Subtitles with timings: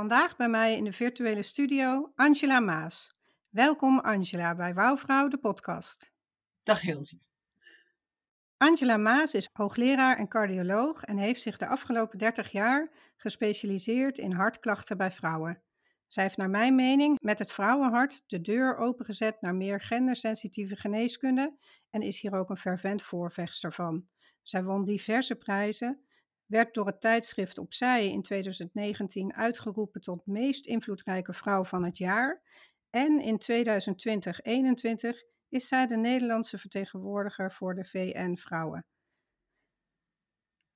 [0.00, 3.14] Vandaag bij mij in de virtuele studio Angela Maas.
[3.48, 6.12] Welkom Angela bij Wouwvrouw, de podcast.
[6.62, 7.18] Dag Hiltje.
[8.56, 14.32] Angela Maas is hoogleraar en cardioloog en heeft zich de afgelopen 30 jaar gespecialiseerd in
[14.32, 15.62] hartklachten bij vrouwen.
[16.06, 21.56] Zij heeft naar mijn mening met het vrouwenhart de deur opengezet naar meer gendersensitieve geneeskunde
[21.90, 24.08] en is hier ook een fervent voorvechter van.
[24.42, 26.04] Zij won diverse prijzen,
[26.50, 32.42] werd door het tijdschrift Opzij in 2019 uitgeroepen tot meest invloedrijke vrouw van het jaar.
[32.90, 33.40] En in
[35.12, 38.84] 2020-21 is zij de Nederlandse vertegenwoordiger voor de VN Vrouwen.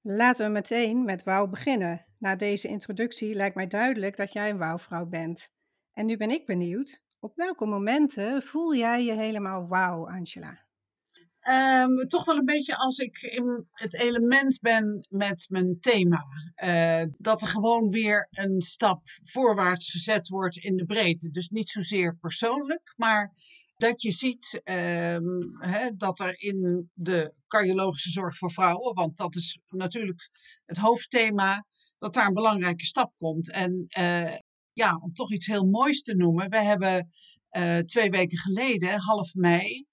[0.01, 2.05] Laten we meteen met wauw beginnen.
[2.19, 5.53] Na deze introductie lijkt mij duidelijk dat jij een wauwvrouw bent.
[5.93, 10.64] En nu ben ik benieuwd, op welke momenten voel jij je helemaal wauw, Angela?
[11.49, 16.25] Um, toch wel een beetje als ik in het element ben met mijn thema.
[16.65, 21.31] Uh, dat er gewoon weer een stap voorwaarts gezet wordt in de breedte.
[21.31, 23.33] Dus niet zozeer persoonlijk, maar
[23.77, 25.59] dat je ziet um,
[25.97, 30.31] dat er in de cardiologische zorg voor vrouwen, want dat is natuurlijk
[30.65, 31.67] het hoofdthema,
[31.99, 33.51] dat daar een belangrijke stap komt.
[33.51, 34.37] En uh,
[34.73, 37.11] ja, om toch iets heel moois te noemen, we hebben
[37.51, 39.87] uh, twee weken geleden, half mei,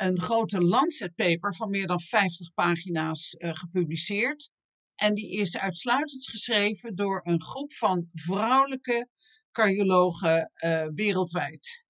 [0.00, 4.50] een grote Lancet paper van meer dan 50 pagina's uh, gepubliceerd.
[4.94, 9.08] En die is uitsluitend geschreven door een groep van vrouwelijke
[9.52, 11.84] cardiologen uh, wereldwijd.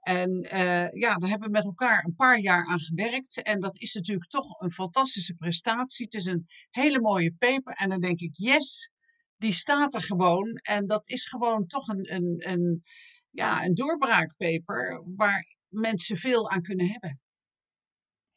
[0.00, 3.42] En uh, ja, daar hebben we met elkaar een paar jaar aan gewerkt.
[3.42, 6.04] En dat is natuurlijk toch een fantastische prestatie.
[6.04, 7.74] Het is een hele mooie paper.
[7.74, 8.90] En dan denk ik, yes,
[9.36, 10.54] die staat er gewoon.
[10.54, 12.82] En dat is gewoon toch een, een, een,
[13.30, 17.20] ja, een doorbraakpaper waar mensen veel aan kunnen hebben.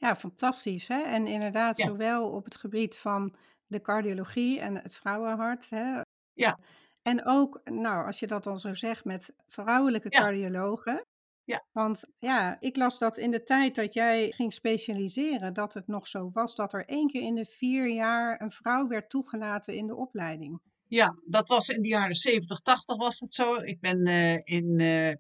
[0.03, 0.87] Ja, fantastisch.
[0.87, 1.01] Hè?
[1.01, 1.87] En inderdaad, ja.
[1.87, 3.35] zowel op het gebied van
[3.67, 5.69] de cardiologie en het vrouwenhart.
[5.69, 6.01] Hè?
[6.33, 6.59] Ja.
[7.01, 10.19] En ook, nou, als je dat dan zo zegt, met vrouwelijke ja.
[10.19, 11.05] cardiologen.
[11.43, 11.65] Ja.
[11.71, 16.07] Want ja, ik las dat in de tijd dat jij ging specialiseren, dat het nog
[16.07, 19.87] zo was dat er één keer in de vier jaar een vrouw werd toegelaten in
[19.87, 20.61] de opleiding.
[20.87, 23.55] Ja, dat was in de jaren 70, 80 was het zo.
[23.55, 25.13] Ik ben uh, in uh,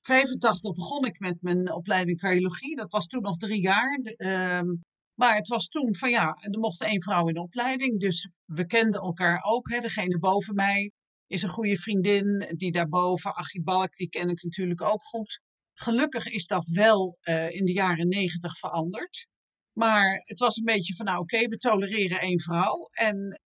[0.00, 2.76] 85 begon ik met mijn opleiding cardiologie.
[2.76, 4.00] Dat was toen nog drie jaar.
[4.16, 4.80] Um,
[5.20, 8.00] maar het was toen van ja, er mocht één vrouw in de opleiding.
[8.00, 9.70] Dus we kenden elkaar ook.
[9.70, 9.78] Hè.
[9.80, 10.92] Degene boven mij
[11.26, 12.54] is een goede vriendin.
[12.56, 15.40] Die daarboven, Achie Balk, die ken ik natuurlijk ook goed.
[15.74, 19.26] Gelukkig is dat wel uh, in de jaren negentig veranderd.
[19.72, 22.88] Maar het was een beetje van nou oké, we tolereren één vrouw.
[22.90, 23.40] En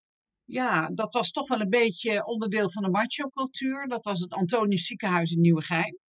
[0.46, 3.88] ja, dat was toch wel een beetje onderdeel van de macho-cultuur.
[3.88, 6.00] Dat was het Antonius ziekenhuis in Nieuwegein.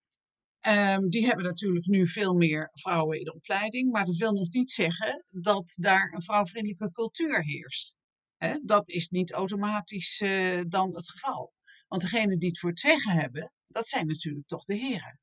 [0.67, 4.53] Um, die hebben natuurlijk nu veel meer vrouwen in de opleiding, maar dat wil nog
[4.53, 7.97] niet zeggen dat daar een vrouwvriendelijke cultuur heerst.
[8.37, 11.53] He, dat is niet automatisch uh, dan het geval.
[11.89, 15.21] Want degenen die het voor het zeggen hebben, dat zijn natuurlijk toch de heren.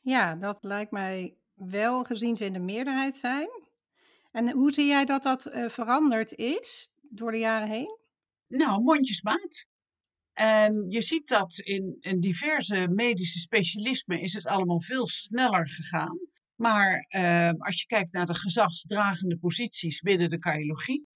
[0.00, 3.48] Ja, dat lijkt mij wel gezien ze in de meerderheid zijn.
[4.30, 7.98] En hoe zie jij dat dat uh, veranderd is door de jaren heen?
[8.46, 9.66] Nou, mondjesmaat.
[10.40, 16.18] En je ziet dat in, in diverse medische specialismen is het allemaal veel sneller gegaan.
[16.54, 21.06] Maar uh, als je kijkt naar de gezagsdragende posities binnen de cardiologie,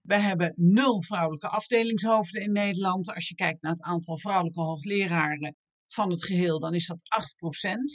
[0.00, 3.14] we hebben nul vrouwelijke afdelingshoofden in Nederland.
[3.14, 6.98] Als je kijkt naar het aantal vrouwelijke hoogleraren van het geheel, dan is dat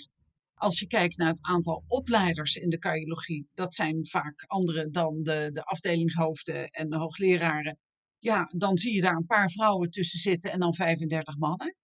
[0.07, 0.11] 8%.
[0.53, 5.23] Als je kijkt naar het aantal opleiders in de cardiologie, dat zijn vaak andere dan
[5.23, 7.77] de, de afdelingshoofden en de hoogleraren.
[8.23, 11.75] Ja, dan zie je daar een paar vrouwen tussen zitten en dan 35 mannen.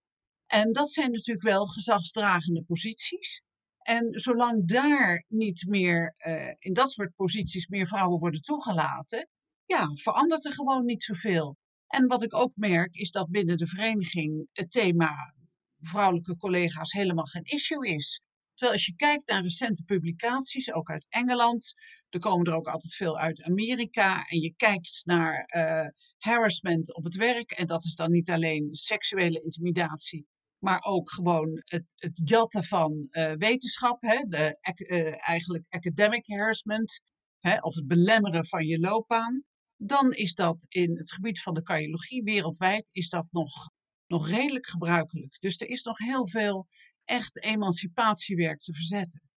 [0.46, 3.42] En dat zijn natuurlijk wel gezagsdragende posities.
[3.78, 9.28] En zolang daar niet meer uh, in dat soort posities meer vrouwen worden toegelaten,
[9.66, 11.58] ja, verandert er gewoon niet zoveel.
[11.88, 15.34] En wat ik ook merk is dat binnen de vereniging het thema
[15.80, 18.22] vrouwelijke collega's helemaal geen issue is.
[18.54, 21.74] Terwijl als je kijkt naar recente publicaties, ook uit Engeland,
[22.10, 27.04] er komen er ook altijd veel uit Amerika, en je kijkt naar uh, harassment op
[27.04, 30.28] het werk, en dat is dan niet alleen seksuele intimidatie,
[30.58, 37.02] maar ook gewoon het, het jatten van uh, wetenschap, hè, de, uh, eigenlijk academic harassment,
[37.40, 39.44] hè, of het belemmeren van je loopbaan,
[39.76, 43.72] dan is dat in het gebied van de cardiologie wereldwijd is dat nog,
[44.08, 45.40] nog redelijk gebruikelijk.
[45.40, 46.68] Dus er is nog heel veel
[47.04, 49.29] echt emancipatiewerk te verzetten.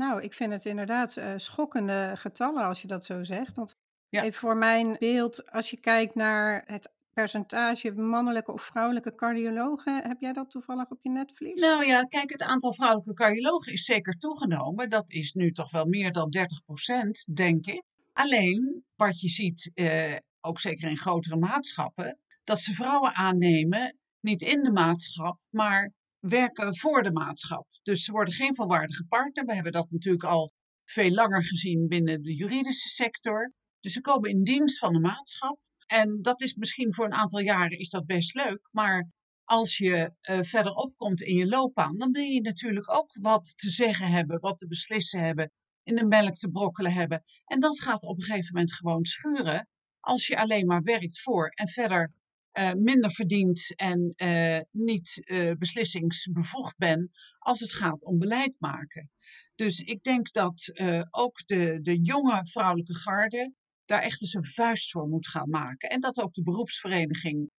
[0.00, 3.56] Nou, ik vind het inderdaad uh, schokkende getallen als je dat zo zegt.
[3.56, 3.76] Want
[4.08, 4.22] ja.
[4.22, 10.20] even voor mijn beeld, als je kijkt naar het percentage mannelijke of vrouwelijke cardiologen, heb
[10.20, 11.60] jij dat toevallig op je netvlies?
[11.60, 14.90] Nou ja, kijk, het aantal vrouwelijke cardiologen is zeker toegenomen.
[14.90, 17.82] Dat is nu toch wel meer dan 30 procent, denk ik.
[18.12, 24.42] Alleen, wat je ziet, uh, ook zeker in grotere maatschappen, dat ze vrouwen aannemen, niet
[24.42, 27.66] in de maatschap, maar werken voor de maatschap.
[27.82, 29.44] Dus ze worden geen volwaardige partner.
[29.44, 30.52] We hebben dat natuurlijk al
[30.84, 33.52] veel langer gezien binnen de juridische sector.
[33.80, 35.58] Dus ze komen in dienst van de maatschap.
[35.86, 38.68] En dat is misschien voor een aantal jaren is dat best leuk.
[38.70, 39.08] Maar
[39.44, 43.70] als je uh, verder opkomt in je loopbaan, dan wil je natuurlijk ook wat te
[43.70, 45.52] zeggen hebben, wat te beslissen hebben,
[45.82, 47.24] in de melk te brokkelen hebben.
[47.44, 49.68] En dat gaat op een gegeven moment gewoon schuren
[50.00, 52.12] als je alleen maar werkt voor en verder
[52.52, 57.08] uh, minder verdient en uh, niet uh, beslissingsbevoegd bent
[57.38, 59.10] als het gaat om beleid maken.
[59.54, 60.72] Dus ik denk dat
[61.10, 63.52] ook de, de jonge vrouwelijke garde
[63.84, 65.88] daar echt eens een vuist voor moet gaan maken.
[65.88, 67.50] En dat ook de beroepsvereniging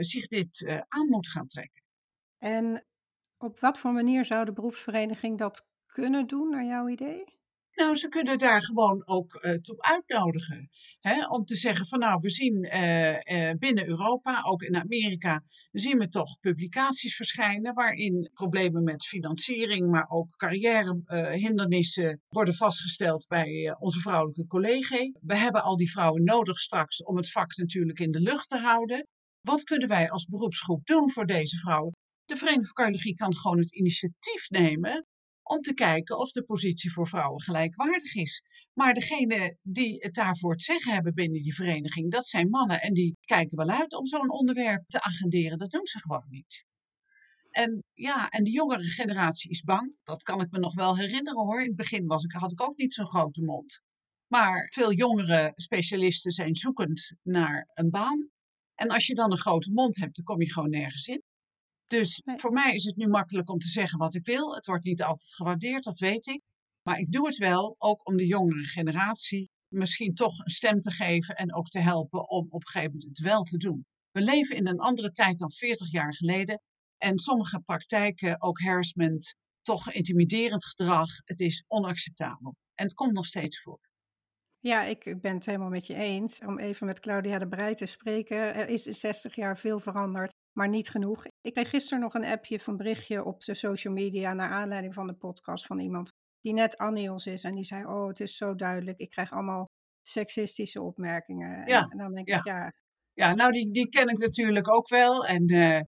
[0.00, 1.82] zich dit aan moet gaan trekken.
[2.38, 2.86] En
[3.38, 7.24] op wat voor manier zou de beroepsvereniging dat kunnen doen, naar jouw idee?
[7.74, 10.70] Nou, ze kunnen daar gewoon ook uh, toe uitnodigen.
[11.00, 11.26] Hè?
[11.26, 15.42] Om te zeggen van nou, we zien uh, uh, binnen Europa, ook in Amerika,
[15.72, 23.76] zien we toch publicaties verschijnen waarin problemen met financiering, maar ook carrièrehindernissen worden vastgesteld bij
[23.78, 25.18] onze vrouwelijke collega's.
[25.20, 28.58] We hebben al die vrouwen nodig straks om het vak natuurlijk in de lucht te
[28.58, 29.06] houden.
[29.40, 31.92] Wat kunnen wij als beroepsgroep doen voor deze vrouwen?
[32.24, 35.06] De Vereniging voor Cardiologie kan gewoon het initiatief nemen
[35.44, 38.42] om te kijken of de positie voor vrouwen gelijkwaardig is.
[38.72, 42.80] Maar degene die het daarvoor het zeggen hebben binnen die vereniging, dat zijn mannen.
[42.80, 45.58] En die kijken wel uit om zo'n onderwerp te agenderen.
[45.58, 46.64] Dat doen ze gewoon niet.
[47.50, 49.94] En ja, en de jongere generatie is bang.
[50.02, 51.60] Dat kan ik me nog wel herinneren hoor.
[51.60, 53.80] In het begin was ik, had ik ook niet zo'n grote mond.
[54.26, 58.28] Maar veel jongere specialisten zijn zoekend naar een baan.
[58.74, 61.22] En als je dan een grote mond hebt, dan kom je gewoon nergens in.
[61.86, 64.54] Dus voor mij is het nu makkelijk om te zeggen wat ik wil.
[64.54, 66.40] Het wordt niet altijd gewaardeerd, dat weet ik.
[66.82, 70.90] Maar ik doe het wel, ook om de jongere generatie misschien toch een stem te
[70.90, 73.86] geven en ook te helpen om op een gegeven moment het wel te doen.
[74.10, 76.60] We leven in een andere tijd dan 40 jaar geleden.
[76.98, 82.56] En sommige praktijken, ook harassment, toch intimiderend gedrag, het is onacceptabel.
[82.74, 83.80] En het komt nog steeds voor.
[84.58, 86.38] Ja, ik ben het helemaal met je eens.
[86.38, 88.54] Om even met Claudia de Breij te spreken.
[88.54, 91.26] Er is in 60 jaar veel veranderd maar niet genoeg.
[91.40, 95.06] Ik kreeg gisteren nog een appje van berichtje op de social media naar aanleiding van
[95.06, 98.54] de podcast van iemand die net Anios is en die zei, oh het is zo
[98.54, 99.66] duidelijk, ik krijg allemaal
[100.02, 101.66] seksistische opmerkingen.
[101.66, 102.38] Ja, en dan denk ja.
[102.38, 102.72] ik, ja.
[103.12, 105.80] Ja, nou die, die ken ik natuurlijk ook wel en uh,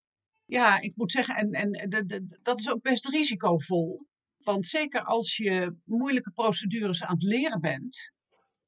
[0.45, 4.07] ja, ik moet zeggen, en, en de, de, dat is ook best risicovol.
[4.45, 8.13] Want zeker als je moeilijke procedures aan het leren bent,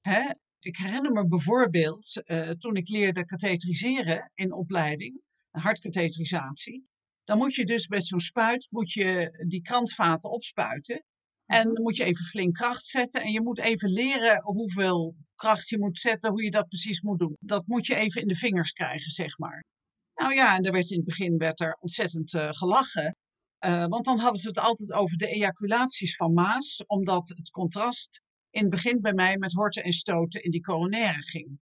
[0.01, 6.87] hè, ik herinner me bijvoorbeeld uh, toen ik leerde katheteriseren in opleiding, hartkatheterisatie.
[7.25, 11.05] Dan moet je dus met zo'n spuit moet je die kransvaten opspuiten.
[11.47, 11.75] En mhm.
[11.75, 13.23] dan moet je even flink kracht zetten.
[13.23, 17.19] En je moet even leren hoeveel kracht je moet zetten, hoe je dat precies moet
[17.19, 17.37] doen.
[17.41, 19.65] Dat moet je even in de vingers krijgen, zeg maar.
[20.15, 23.17] Nou ja, en daar werd in het begin werd er ontzettend uh, gelachen.
[23.65, 28.23] Uh, want dan hadden ze het altijd over de ejaculaties van Maas, omdat het contrast
[28.51, 31.59] in het begin bij mij met horten en stoten in die coronaire ging.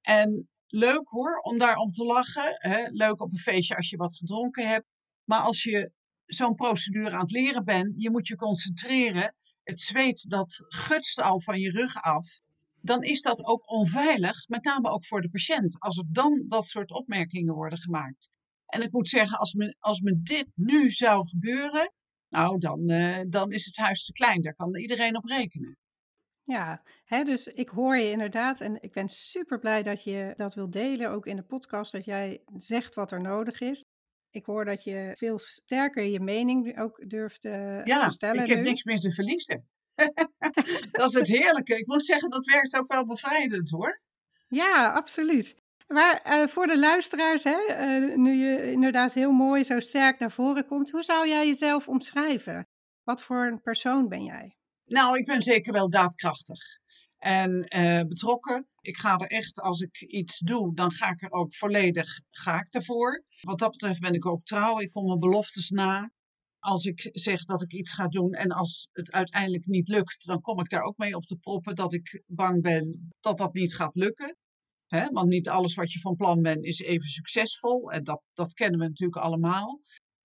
[0.00, 2.54] En leuk hoor, om daar om te lachen.
[2.56, 2.84] Hè?
[2.88, 4.86] Leuk op een feestje als je wat gedronken hebt.
[5.24, 5.92] Maar als je
[6.26, 9.34] zo'n procedure aan het leren bent, je moet je concentreren.
[9.62, 12.40] het zweet dat gutst al van je rug af,
[12.80, 16.66] dan is dat ook onveilig, met name ook voor de patiënt, als er dan dat
[16.66, 18.30] soort opmerkingen worden gemaakt.
[18.66, 21.92] En ik moet zeggen, als me, als me dit nu zou gebeuren,
[22.28, 24.42] nou, dan, eh, dan is het huis te klein.
[24.42, 25.78] Daar kan iedereen op rekenen.
[26.50, 30.54] Ja, hè, dus ik hoor je inderdaad en ik ben super blij dat je dat
[30.54, 33.84] wilt delen, ook in de podcast, dat jij zegt wat er nodig is.
[34.30, 38.58] Ik hoor dat je veel sterker je mening ook durft te Ja, vertellen ik heb
[38.58, 38.64] nu.
[38.64, 39.68] niks meer te verliezen.
[40.92, 41.76] dat is het heerlijke.
[41.76, 44.00] Ik moet zeggen, dat werkt ook wel bevrijdend hoor.
[44.48, 45.54] Ja, absoluut.
[45.88, 50.30] Maar eh, voor de luisteraars, hè, eh, nu je inderdaad heel mooi zo sterk naar
[50.32, 52.68] voren komt, hoe zou jij jezelf omschrijven?
[53.02, 54.56] Wat voor een persoon ben jij?
[54.90, 56.60] Nou, ik ben zeker wel daadkrachtig
[57.18, 58.68] en eh, betrokken.
[58.80, 62.60] Ik ga er echt, als ik iets doe, dan ga ik er ook volledig ga
[62.60, 63.24] ik ervoor.
[63.40, 64.80] Wat dat betreft ben ik ook trouw.
[64.80, 66.10] Ik kom mijn beloftes na.
[66.58, 70.40] Als ik zeg dat ik iets ga doen en als het uiteindelijk niet lukt, dan
[70.40, 73.74] kom ik daar ook mee op te proppen dat ik bang ben dat dat niet
[73.74, 74.36] gaat lukken.
[74.88, 77.90] Want niet alles wat je van plan bent is even succesvol.
[77.90, 79.80] En dat, dat kennen we natuurlijk allemaal.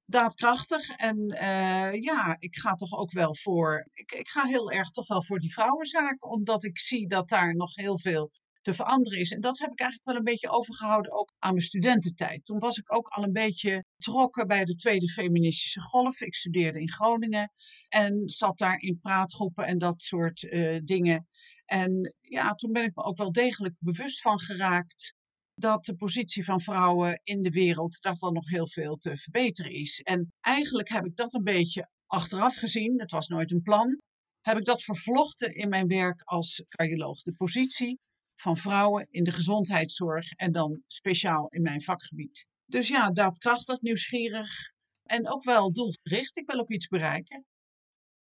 [0.06, 0.90] Daadkrachtig.
[0.90, 3.88] En eh, ja, ik ga toch ook wel voor.
[3.94, 6.32] Ik, ik ga heel erg toch wel voor die vrouwenzaak.
[6.32, 8.32] Omdat ik zie dat daar nog heel veel
[8.62, 9.32] te veranderen is.
[9.32, 12.46] En dat heb ik eigenlijk wel een beetje overgehouden ook aan mijn studententijd.
[12.46, 16.22] Toen was ik ook al een beetje betrokken bij de tweede feministische golf.
[16.22, 17.52] Ik studeerde in Groningen
[17.88, 21.28] en zat daar in praatgroepen en dat soort eh, dingen.
[21.66, 25.16] En ja, toen ben ik me ook wel degelijk bewust van geraakt
[25.56, 29.72] dat de positie van vrouwen in de wereld, dat er nog heel veel te verbeteren
[29.72, 30.02] is.
[30.02, 34.00] En eigenlijk heb ik dat een beetje achteraf gezien, het was nooit een plan,
[34.42, 37.22] heb ik dat vervlochten in mijn werk als cardioloog.
[37.22, 38.00] De positie
[38.36, 42.46] van vrouwen in de gezondheidszorg en dan speciaal in mijn vakgebied.
[42.66, 46.38] Dus ja, daadkrachtig, nieuwsgierig en ook wel doelgericht.
[46.38, 47.46] Ik wil ook iets bereiken.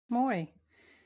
[0.06, 0.52] Mooi.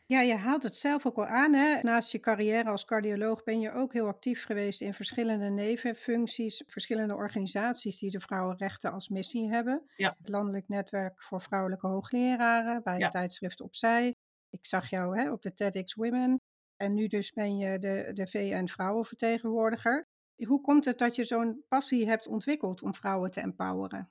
[0.08, 1.52] Ja, je haalt het zelf ook al aan.
[1.52, 1.80] Hè?
[1.82, 7.14] Naast je carrière als cardioloog ben je ook heel actief geweest in verschillende nevenfuncties, verschillende
[7.14, 9.82] organisaties die de vrouwenrechten als missie hebben.
[9.96, 10.14] Ja.
[10.18, 13.02] Het Landelijk Netwerk voor Vrouwelijke Hoogleraren bij Ja.
[13.02, 14.14] het tijdschrift Opzij.
[14.50, 16.40] Ik zag jou hè, op de TEDx Women.
[16.76, 20.08] En nu dus ben je de, de VN Vrouwenvertegenwoordiger.
[20.46, 24.10] Hoe komt het dat je zo'n passie hebt ontwikkeld om vrouwen te empoweren?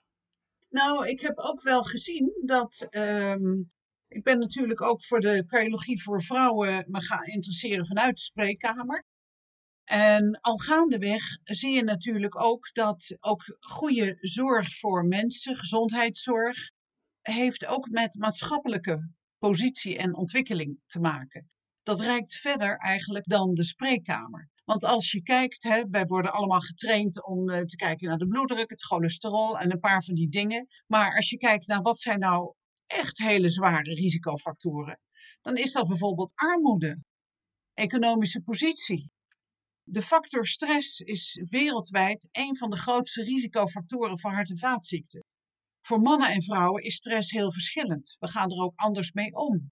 [0.70, 2.88] Nou, ik heb ook wel gezien dat.
[2.90, 3.62] ehm,
[4.08, 9.04] ik ben natuurlijk ook voor de cardiologie voor vrouwen me gaan interesseren vanuit de spreekkamer.
[9.84, 16.72] En al gaandeweg zie je natuurlijk ook dat ook goede zorg voor mensen, gezondheidszorg,
[17.22, 21.50] heeft ook met maatschappelijke positie en ontwikkeling te maken.
[21.84, 24.50] Dat reikt verder eigenlijk dan de spreekkamer.
[24.66, 28.28] Want als je kijkt, hè, wij worden allemaal getraind om eh, te kijken naar de
[28.28, 30.68] bloeddruk, het cholesterol en een paar van die dingen.
[30.88, 32.54] Maar als je kijkt naar wat zijn nou
[32.88, 35.00] echt hele zware risicofactoren,
[35.42, 37.04] dan is dat bijvoorbeeld armoede,
[37.74, 39.12] economische positie.
[39.84, 45.24] De factor stress is wereldwijd een van de grootste risicofactoren voor hart- en vaatziekten.
[45.82, 48.16] Voor mannen en vrouwen is stress heel verschillend.
[48.20, 49.72] We gaan er ook anders mee om.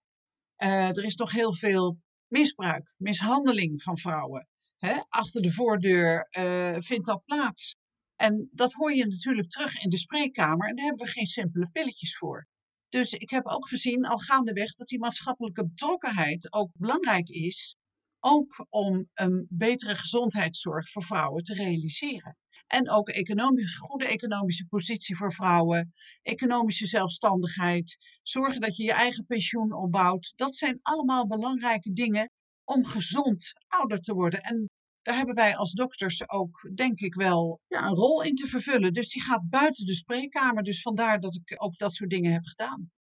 [0.56, 4.48] Eh, er is nog heel veel misbruik, mishandeling van vrouwen.
[4.78, 5.00] Hè?
[5.08, 7.76] Achter de voordeur eh, vindt dat plaats.
[8.16, 11.70] En dat hoor je natuurlijk terug in de spreekkamer en daar hebben we geen simpele
[11.72, 12.48] pilletjes voor.
[12.96, 17.76] Dus ik heb ook gezien al gaandeweg dat die maatschappelijke betrokkenheid ook belangrijk is,
[18.20, 22.38] ook om een betere gezondheidszorg voor vrouwen te realiseren.
[22.68, 29.26] En ook economisch, goede economische positie voor vrouwen, economische zelfstandigheid, zorgen dat je je eigen
[29.26, 30.34] pensioen opbouwt.
[30.36, 32.30] Dat zijn allemaal belangrijke dingen
[32.64, 34.42] om gezond ouder te worden.
[34.42, 34.70] En
[35.06, 38.94] daar hebben wij als dokters ook, denk ik wel, ja, een rol in te vervullen.
[38.94, 40.64] Dus die gaat buiten de spreekkamer.
[40.64, 42.92] Dus vandaar dat ik ook dat soort dingen heb gedaan.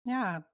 [0.00, 0.46] Ja,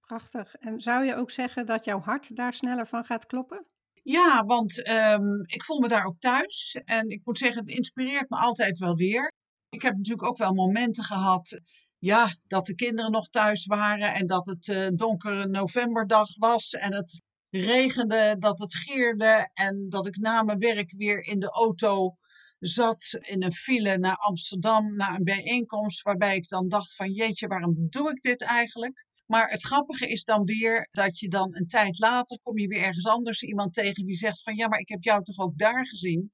[0.00, 0.54] prachtig.
[0.54, 3.66] En zou je ook zeggen dat jouw hart daar sneller van gaat kloppen?
[4.02, 6.80] Ja, want ehm, ik voel me daar ook thuis.
[6.84, 9.32] En ik moet zeggen, het inspireert me altijd wel weer.
[9.68, 11.60] Ik heb natuurlijk ook wel momenten gehad,
[11.98, 16.94] ja, dat de kinderen nog thuis waren en dat het eh, donkere novemberdag was en
[16.94, 22.16] het regende, dat het gierde en dat ik na mijn werk weer in de auto
[22.58, 27.46] zat in een file naar Amsterdam, naar een bijeenkomst, waarbij ik dan dacht van jeetje,
[27.46, 29.06] waarom doe ik dit eigenlijk?
[29.26, 32.82] Maar het grappige is dan weer dat je dan een tijd later kom je weer
[32.82, 35.86] ergens anders iemand tegen die zegt van ja, maar ik heb jou toch ook daar
[35.86, 36.30] gezien.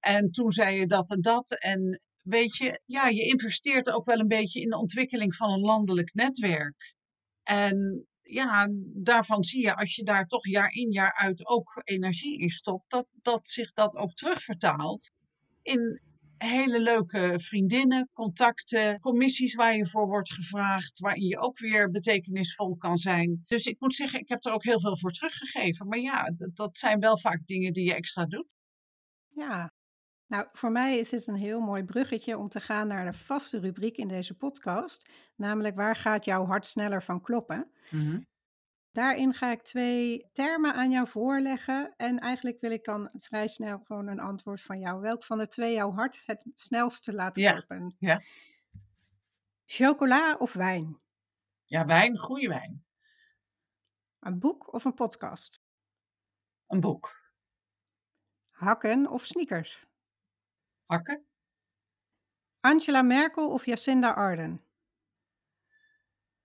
[0.00, 1.58] En toen zei je dat en dat.
[1.58, 5.60] En weet je, ja, je investeert ook wel een beetje in de ontwikkeling van een
[5.60, 6.94] landelijk netwerk.
[7.42, 12.38] En ja, daarvan zie je als je daar toch jaar in jaar uit ook energie
[12.38, 15.10] in stopt, dat, dat zich dat ook terugvertaalt
[15.62, 16.00] in
[16.36, 22.76] hele leuke vriendinnen, contacten, commissies waar je voor wordt gevraagd, waarin je ook weer betekenisvol
[22.76, 23.42] kan zijn.
[23.46, 25.88] Dus ik moet zeggen, ik heb er ook heel veel voor teruggegeven.
[25.88, 28.54] Maar ja, dat, dat zijn wel vaak dingen die je extra doet.
[29.28, 29.72] Ja,
[30.30, 33.58] nou, voor mij is dit een heel mooi bruggetje om te gaan naar de vaste
[33.58, 37.70] rubriek in deze podcast, namelijk waar gaat jouw hart sneller van kloppen?
[38.92, 43.78] Daarin ga ik twee termen aan jou voorleggen en eigenlijk wil ik dan vrij snel
[43.84, 45.00] gewoon een antwoord van jou.
[45.00, 47.94] Welk van de twee jouw hart het snelste laat Ja, kloppen?
[47.98, 48.20] ja.
[49.64, 51.00] Chocola of wijn?
[51.64, 52.84] Ja, wijn, goede wijn.
[54.20, 55.62] Een boek of een podcast?
[56.66, 57.18] Een boek.
[58.50, 59.88] Hakken of sneakers?
[60.90, 61.24] Hakken.
[62.60, 64.60] Angela Merkel of Jacinda Ardern?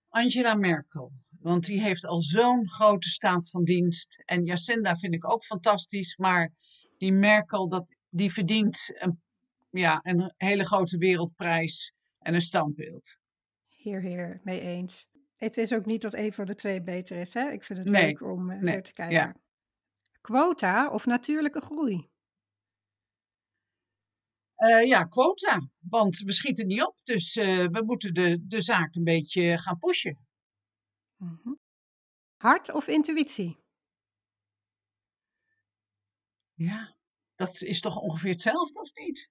[0.09, 1.11] Angela Merkel.
[1.39, 4.21] Want die heeft al zo'n grote staat van dienst.
[4.25, 6.17] En Jacinda vind ik ook fantastisch.
[6.17, 6.51] Maar
[6.97, 9.21] die Merkel, dat, die verdient een,
[9.69, 13.17] ja, een hele grote wereldprijs en een standbeeld.
[13.67, 15.07] Hier, hier, mee eens.
[15.35, 17.49] Het is ook niet dat een van de twee beter is, hè?
[17.51, 19.15] Ik vind het Nee, leuk om nee, weer te kijken.
[19.15, 19.35] ja.
[20.21, 22.09] Quota of natuurlijke groei?
[24.55, 25.69] Eh, ja, quota.
[25.79, 26.95] Want we schieten niet op.
[27.03, 30.27] Dus eh, we moeten de, de zaak een beetje gaan pushen.
[31.15, 31.53] Mhm.
[32.37, 33.63] Hart of intuïtie?
[36.53, 36.95] Ja,
[37.35, 39.29] dat is toch ongeveer hetzelfde, of niet?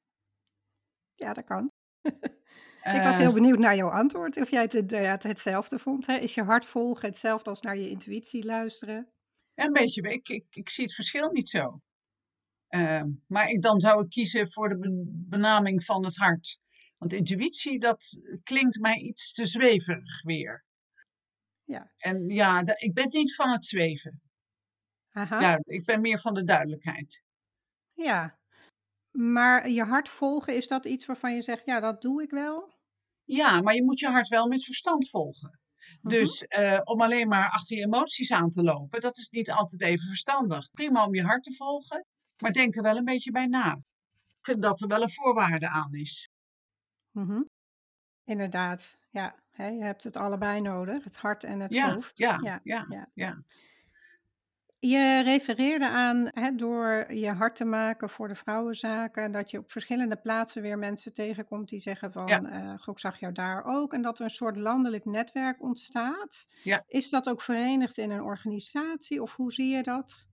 [1.15, 1.71] Ja, dat kan.
[2.85, 4.37] Ik was heel Eh, benieuwd naar jouw antwoord.
[4.37, 6.07] Of jij het hetzelfde vond.
[6.07, 6.17] Hè?
[6.17, 9.13] Is je hart volgen hetzelfde als naar je intuïtie luisteren?
[9.55, 10.03] een beetje.
[10.03, 11.81] Ik, ik, ik zie het verschil niet zo.
[12.75, 16.59] Ehm, maar ik, dan zou ik kiezen voor de ben- benaming van het hart.
[16.99, 20.65] Want intuïtie, dat klinkt mij iets te zweverig weer.
[21.65, 21.93] Ja.
[21.97, 24.23] En ja, ik ben niet van het zweven.
[25.11, 25.41] Aha.
[25.41, 27.25] Ja, ik ben meer van de duidelijkheid.
[27.93, 28.39] Ja.
[29.11, 32.73] Maar je hart volgen, is dat iets waarvan je zegt, ja, dat doe ik wel?
[33.25, 35.61] Ja, maar je moet je hart wel met verstand volgen.
[36.01, 36.15] Mhm.
[36.15, 39.83] Dus eh, om alleen maar achter je emoties aan te lopen, dat is niet altijd
[39.83, 40.71] even verstandig.
[40.71, 42.05] Prima om je hart te volgen,
[42.43, 43.75] maar denk er wel een beetje bij na.
[43.75, 46.29] Ik vind dat er wel een voorwaarde aan is.
[47.11, 47.43] Mhm.
[48.25, 49.35] Inderdaad, ja.
[49.57, 52.17] Je hebt het allebei nodig, het hart en het Ja, hoofd.
[52.19, 53.07] ja, ja, ja, ja.
[53.15, 53.43] ja.
[54.79, 60.17] Je refereerde aan door je hart te maken voor de vrouwenzaken, dat je op verschillende
[60.17, 62.43] plaatsen weer mensen tegenkomt die zeggen van, Ja.
[62.43, 66.47] eh, ik zag jou daar ook, en dat er een soort landelijk netwerk ontstaat.
[66.63, 66.85] Ja.
[66.87, 70.27] Is dat ook verenigd in een organisatie of hoe zie je dat?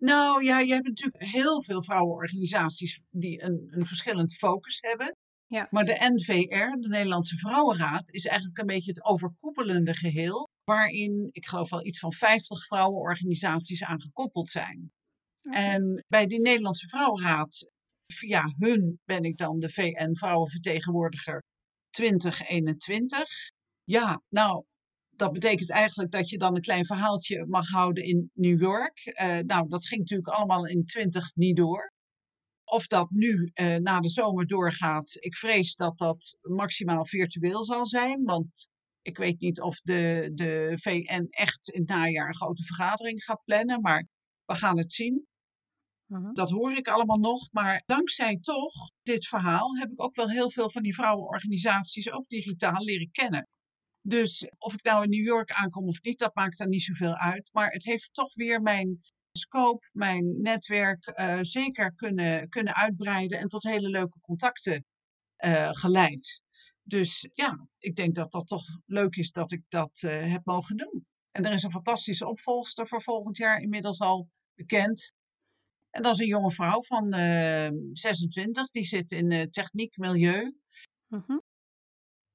[0.00, 5.16] Nou ja, je hebt natuurlijk heel veel vrouwenorganisaties die een, een verschillend focus hebben.
[5.46, 5.68] Ja.
[5.70, 10.48] Maar de NVR, de Nederlandse Vrouwenraad, is eigenlijk een beetje het overkoepelende geheel.
[10.64, 14.92] Waarin, ik geloof wel iets van 50 vrouwenorganisaties aan gekoppeld zijn.
[15.42, 17.70] En bij die Nederlandse Vrouwenraad,
[18.06, 21.42] via hun ben ik dan de VN Vrouwenvertegenwoordiger
[21.90, 23.24] 2021.
[23.84, 24.64] Ja, nou,
[25.20, 28.98] dat betekent eigenlijk dat je dan een klein verhaaltje mag houden in New York.
[29.04, 31.92] Eh, nou, dat ging natuurlijk allemaal in 20 niet door.
[32.64, 37.86] Of dat nu eh, na de zomer doorgaat, ik vrees dat dat maximaal virtueel zal
[37.86, 38.24] zijn.
[38.24, 38.68] Want
[39.02, 43.44] ik weet niet of de, de VN echt in het najaar een grote vergadering gaat
[43.44, 43.80] plannen.
[43.80, 44.06] Maar
[44.44, 45.26] we gaan het zien.
[46.06, 46.32] Mhm.
[46.32, 47.48] Dat hoor ik allemaal nog.
[47.52, 52.28] Maar dankzij toch dit verhaal heb ik ook wel heel veel van die vrouwenorganisaties ook
[52.28, 53.48] digitaal leren kennen.
[54.02, 57.14] Dus of ik nou in New York aankom of niet, dat maakt dan niet zoveel
[57.14, 57.48] uit.
[57.52, 59.00] Maar het heeft toch weer mijn
[59.32, 64.84] scope, mijn netwerk eh, zeker kunnen, kunnen uitbreiden en tot hele leuke contacten
[65.36, 66.42] eh, geleid.
[66.82, 70.76] Dus ja, ik denk dat dat toch leuk is dat ik dat eh, heb mogen
[70.76, 71.06] doen.
[71.30, 75.12] En er is een fantastische opvolgster voor volgend jaar inmiddels al bekend.
[75.90, 80.54] En dat is een jonge vrouw van eh 26, die zit in techniek milieu.
[81.06, 81.38] Mhm.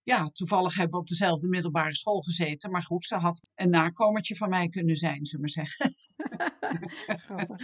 [0.06, 2.72] Ja, toevallig hebben we op dezelfde middelbare school gezeten.
[2.72, 5.96] Maar goed, ze had een nakomertje van mij kunnen zijn, zullen we maar zeggen.
[7.26, 7.60] Grappig.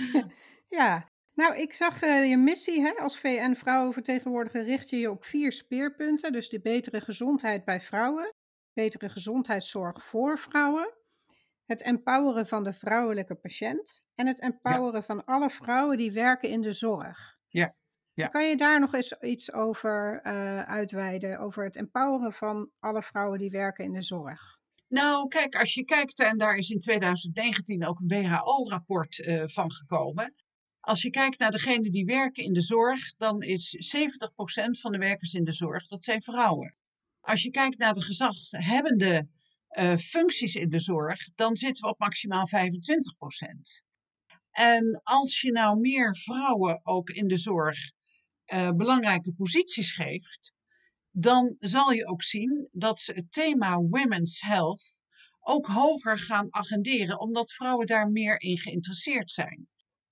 [0.68, 5.52] Ja, nou, ik zag eh, je missie hè, als VN-vrouwenvertegenwoordiger richt je je op vier
[5.52, 6.32] speerpunten.
[6.32, 8.34] Dus de betere gezondheid bij vrouwen,
[8.74, 10.94] betere gezondheidszorg voor vrouwen,
[11.66, 16.62] het empoweren van de vrouwelijke patiënt en het empoweren van alle vrouwen die werken in
[16.62, 17.38] de zorg.
[17.48, 17.76] Ja,
[18.14, 18.28] ja.
[18.28, 23.40] Kan je daar nog eens iets over eh, uitweiden, over het empoweren van alle vrouwen
[23.40, 24.60] die werken in de zorg?
[24.88, 29.72] Nou, kijk, als je kijkt, en daar is in 2019 ook een WHO-rapport eh, van
[29.72, 30.34] gekomen.
[30.80, 34.98] Als je kijkt naar degenen die werken in de zorg, dan is 70% van de
[34.98, 36.76] werkers in de zorg, dat zijn vrouwen.
[37.22, 39.28] Als je kijkt naar de gezaghebbende
[39.68, 42.52] eh, functies in de zorg, dan zitten we op maximaal 25%.
[44.52, 47.92] En als je nou meer vrouwen ook in de zorg
[48.76, 50.54] belangrijke posities geeft,
[51.12, 55.02] dan zal je ook zien dat ze het thema Women's Health
[55.40, 59.68] ook hoger gaan agenderen, omdat vrouwen daar meer in geïnteresseerd zijn.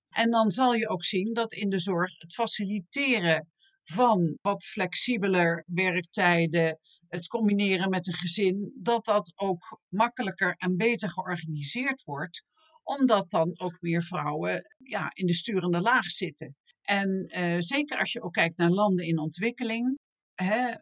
[0.08, 3.48] En dan zal je ook zien dat in de zorg het faciliteren
[3.84, 11.10] van wat flexibeler werktijden, het combineren met een gezin, dat dat ook makkelijker en beter
[11.10, 12.44] georganiseerd wordt,
[12.82, 16.54] omdat dan ook meer vrouwen ja, in de sturende laag zitten.
[16.90, 19.98] En uh, zeker als je ook kijkt naar landen in ontwikkeling,
[20.34, 20.74] hè,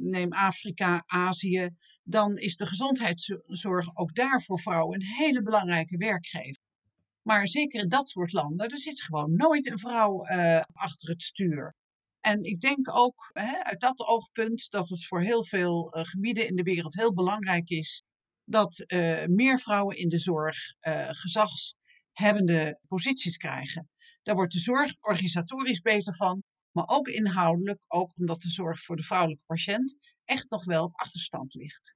[0.00, 1.68] neem Afrika, Azië,
[2.02, 6.62] dan is de gezondheidszorg ook daar voor vrouwen een hele belangrijke werkgever.
[7.22, 11.22] Maar zeker in dat soort landen, er zit gewoon nooit een vrouw uh, achter het
[11.22, 11.74] stuur.
[12.20, 16.48] En ik denk ook hè, uit dat oogpunt dat het voor heel veel uh, gebieden
[16.48, 18.02] in de wereld heel belangrijk is
[18.44, 18.84] dat
[19.26, 20.56] meer vrouwen in de zorg
[21.08, 23.88] gezagshebbende posities krijgen.
[24.26, 28.96] Daar wordt de zorg organisatorisch beter van, maar ook inhoudelijk, ook omdat de zorg voor
[28.96, 31.94] de vrouwelijke patiënt echt nog wel op achterstand ligt.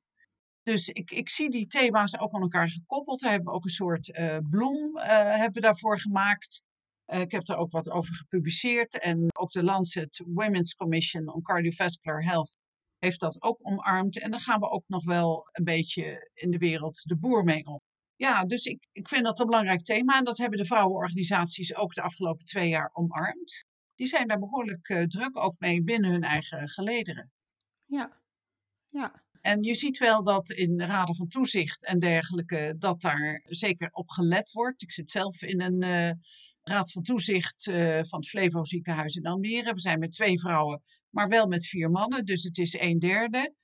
[0.62, 3.20] Dus ik, ik zie die thema's ook aan elkaar gekoppeld.
[3.20, 6.62] We hebben ook een soort uh, bloem uh, hebben we daarvoor gemaakt.
[7.06, 8.98] Uh, ik heb er ook wat over gepubliceerd.
[8.98, 12.56] En ook de Lancet Women's Commission on Cardiovascular Health
[12.98, 14.20] heeft dat ook omarmd.
[14.20, 17.66] En daar gaan we ook nog wel een beetje in de wereld de boer mee
[17.66, 17.82] op.
[18.20, 20.18] Ja, dus ik, ik vind dat een belangrijk thema.
[20.18, 23.64] En dat hebben de vrouwenorganisaties ook de afgelopen twee jaar omarmd.
[23.94, 27.32] Die zijn daar behoorlijk druk ook mee binnen hun eigen gelederen.
[27.84, 28.20] Ja,
[28.88, 29.22] ja.
[29.40, 33.90] En je ziet wel dat in de raden van toezicht en dergelijke, dat daar zeker
[33.90, 34.82] op gelet wordt.
[34.82, 36.10] Ik zit zelf in een uh,
[36.62, 39.72] raad van toezicht uh, van het Flevo ziekenhuis in Almere.
[39.72, 43.54] We zijn met twee vrouwen, maar wel met vier mannen, dus het is een derde.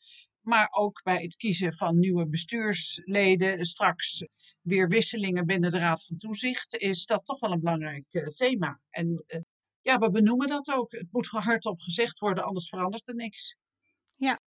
[0.40, 4.24] Maar ook bij het kiezen van nieuwe bestuursleden, straks
[4.66, 8.80] weer wisselingen binnen de raad van toezicht, is dat toch wel een belangrijk uh, thema.
[8.90, 9.24] En
[9.80, 10.92] ja, we benoemen dat ook.
[10.92, 13.56] Het moet hardop gezegd worden, anders verandert er niks.
[14.14, 14.40] Ja,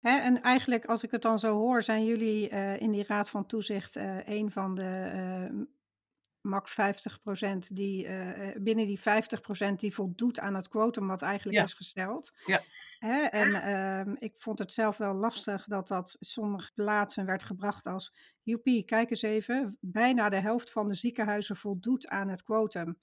[0.00, 3.46] en eigenlijk, als ik het dan zo hoor, zijn jullie uh, in die Raad van
[3.46, 5.66] Toezicht een van de
[6.42, 8.08] max 50% die
[8.60, 9.02] binnen die 50%
[9.76, 11.64] die voldoet aan het quotum wat eigenlijk ja.
[11.64, 12.32] is gesteld.
[12.46, 12.60] Ja.
[13.02, 17.86] Hè, en ehm, ik vond het zelf wel lastig dat dat sommige plaatsen werd gebracht
[17.86, 22.98] als joepie, kijk eens even, bijna de helft van de ziekenhuizen voldoet aan het quotum.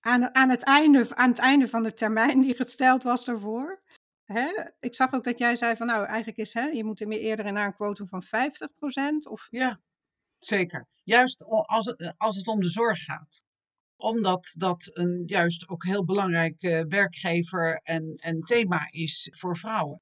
[0.00, 3.82] Aan, aan, het einde, aan het einde van de termijn die gesteld was daarvoor.
[4.24, 4.66] Hè?
[4.80, 7.20] Ik zag ook dat jij zei van nou, eigenlijk is hè, je moet er meer
[7.20, 8.28] eerder naar een quotum van 50%.
[9.30, 9.48] Of...
[9.50, 9.80] Ja,
[10.38, 10.86] zeker.
[11.02, 13.44] Juist als het, als het om de zorg gaat.
[13.96, 20.00] Omdat dat een juist ook heel belangrijk uh, werkgever en, en thema is voor vrouwen.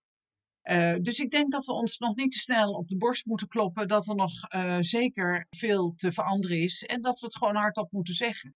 [0.62, 3.49] Uh, dus ik denk dat we ons nog niet te snel op de borst moeten
[3.49, 4.33] kloppen dat er nog
[4.81, 8.55] zeker veel te veranderen is en dat we het gewoon hardop moeten zeggen.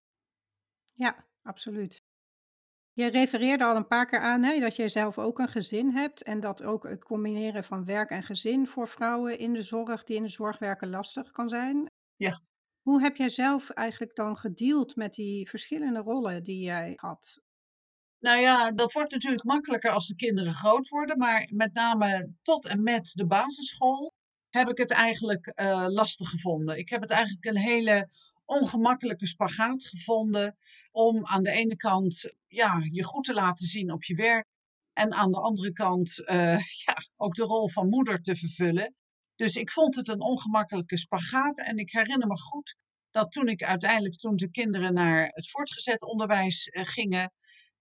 [0.93, 2.03] Ja, absoluut.
[2.93, 6.23] Je refereerde al een paar keer aan hè, dat jij zelf ook een gezin hebt
[6.23, 10.17] en dat ook het combineren van werk en gezin voor vrouwen in de zorg die
[10.17, 11.91] in de zorg werken lastig kan zijn.
[12.17, 12.41] Ja.
[12.83, 17.41] Hoe heb jij zelf eigenlijk dan gedeeld met die verschillende rollen die jij had?
[18.19, 22.67] Nou ja, dat wordt natuurlijk makkelijker als de kinderen groot worden, maar met name tot
[22.67, 24.13] en met de basisschool
[24.49, 26.79] heb ik het eigenlijk uh, lastig gevonden.
[26.79, 28.09] Ik heb het eigenlijk een hele
[28.45, 30.57] ongemakkelijke spagaat gevonden
[30.91, 34.47] om aan de ene kant ja, je goed te laten zien op je werk
[34.93, 38.95] en aan de andere kant uh, ja, ook de rol van moeder te vervullen.
[39.35, 42.77] Dus ik vond het een ongemakkelijke spagaat en ik herinner me goed
[43.11, 47.33] dat toen ik uiteindelijk, toen de kinderen naar het voortgezet onderwijs uh, gingen,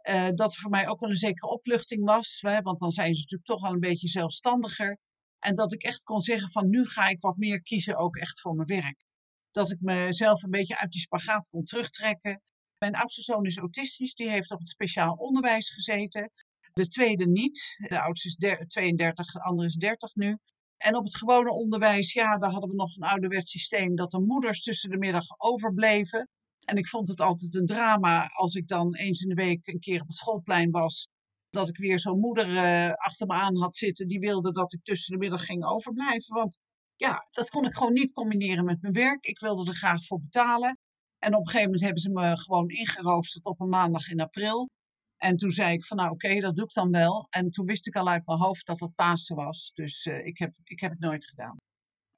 [0.10, 3.14] uh, dat er voor mij ook wel een zekere opluchting was, hè, want dan zijn
[3.14, 4.98] ze natuurlijk toch al een beetje zelfstandiger.
[5.40, 8.42] En dat ik echt kon zeggen van nu ga ik wat meer kiezen ook echt
[8.42, 9.06] voor mijn werk.
[9.52, 12.42] Dat ik mezelf een beetje uit die spagaat kon terugtrekken.
[12.80, 16.32] Mijn oudste zoon is autistisch, die heeft op het speciaal onderwijs gezeten.
[16.74, 17.76] De tweede niet.
[17.78, 18.36] De oudste is
[18.68, 20.38] 32, de andere is 30 nu.
[20.78, 24.20] En op het gewone onderwijs, ja, daar hadden we nog een ouderwets systeem dat de
[24.20, 26.28] moeders tussen de middag overbleven.
[26.60, 29.80] En ik vond het altijd een drama als ik dan eens in de week een
[29.80, 31.08] keer op het schoolplein was.
[31.50, 34.84] Dat ik weer zo'n moeder uh, achter me aan had zitten die wilde dat ik
[34.84, 36.36] tussen de middag ging overblijven.
[36.36, 36.60] Want
[36.96, 39.26] ja, dat kon ik gewoon niet combineren met mijn werk.
[39.26, 40.79] Ik wilde er graag voor betalen.
[41.20, 44.70] En op een gegeven moment hebben ze me gewoon ingeroosterd op een maandag in april.
[45.18, 47.28] En toen zei ik van nou oké, dat doe ik dan wel.
[47.30, 49.72] En toen wist ik al uit mijn hoofd dat het Pasen was.
[49.74, 51.58] Dus uh, ik, heb, ik heb het nooit gedaan.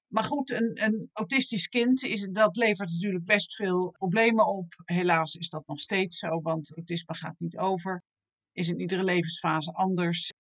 [0.08, 4.74] Maar goed, een, een autistisch kind, is, dat levert natuurlijk best veel problemen op.
[4.86, 8.04] Helaas is dat nog steeds zo, want autisme gaat niet over.
[8.52, 10.32] Is in iedere levensfase anders.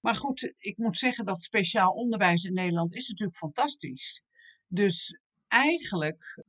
[0.00, 4.22] Maar goed, ik moet zeggen dat speciaal onderwijs in Nederland is natuurlijk fantastisch.
[4.66, 6.44] Dus eigenlijk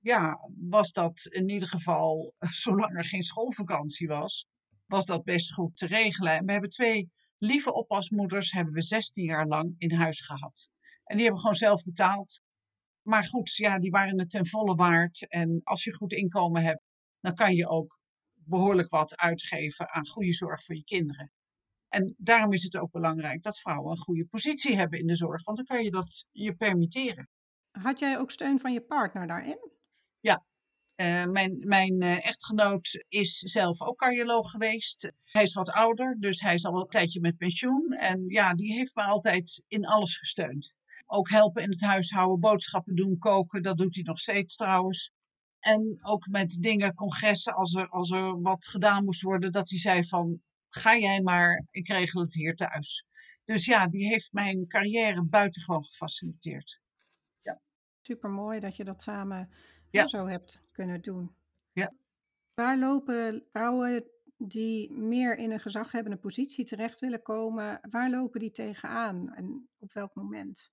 [0.00, 2.34] ja, was dat in ieder geval,
[2.64, 4.46] zolang er geen schoolvakantie was,
[4.86, 6.32] was dat best goed te regelen.
[6.32, 10.68] En we hebben twee lieve oppasmoeders, hebben we 16 jaar lang in huis gehad.
[11.04, 12.40] En die hebben gewoon zelf betaald.
[13.02, 15.28] Maar goed, ja, die waren het ten volle waard.
[15.28, 16.82] En als je goed inkomen hebt,
[17.20, 17.98] dan kan je ook
[18.34, 21.32] behoorlijk wat uitgeven aan goede zorg voor je kinderen.
[21.88, 25.44] En daarom is het ook belangrijk dat vrouwen een goede positie hebben in de zorg,
[25.44, 27.28] want dan kan je dat je permitteren.
[27.70, 29.69] Had jij ook steun van je partner daarin?
[30.20, 30.44] Ja,
[31.00, 35.12] uh, mijn, mijn uh, echtgenoot is zelf ook cardioloog geweest.
[35.24, 37.92] Hij is wat ouder, dus hij is al een tijdje met pensioen.
[37.92, 40.74] En ja, die heeft me altijd in alles gesteund.
[41.06, 45.12] Ook helpen in het huishouden, boodschappen doen, koken, dat doet hij nog steeds trouwens.
[45.58, 49.78] En ook met dingen, congressen, als er, als er wat gedaan moest worden, dat hij
[49.78, 53.06] zei van, ga jij maar, ik regel het hier thuis.
[53.44, 56.80] Dus ja, die heeft mijn carrière buitengewoon gefaciliteerd.
[57.42, 57.60] Ja.
[58.02, 59.50] Super mooi dat je dat samen
[59.90, 60.06] ja.
[60.06, 61.34] zo hebt kunnen doen.
[61.72, 61.92] Ja.
[62.54, 64.04] Waar lopen vrouwen
[64.36, 69.92] die meer in een gezaghebbende positie terecht willen komen, waar lopen die tegenaan en op
[69.92, 70.70] welk moment,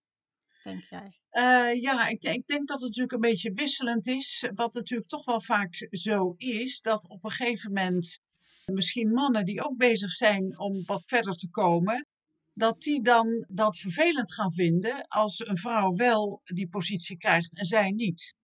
[0.63, 1.19] denk jij?
[1.31, 4.49] Uh, ja, ik, ik, denk dat het natuurlijk een beetje wisselend is.
[4.53, 8.19] Wat natuurlijk toch wel vaak zo is, dat op een gegeven moment
[8.65, 12.07] misschien mannen die ook bezig zijn om wat verder te komen,
[12.53, 17.65] dat die dan dat vervelend gaan vinden als een vrouw wel die positie krijgt en
[17.65, 18.35] zij niet.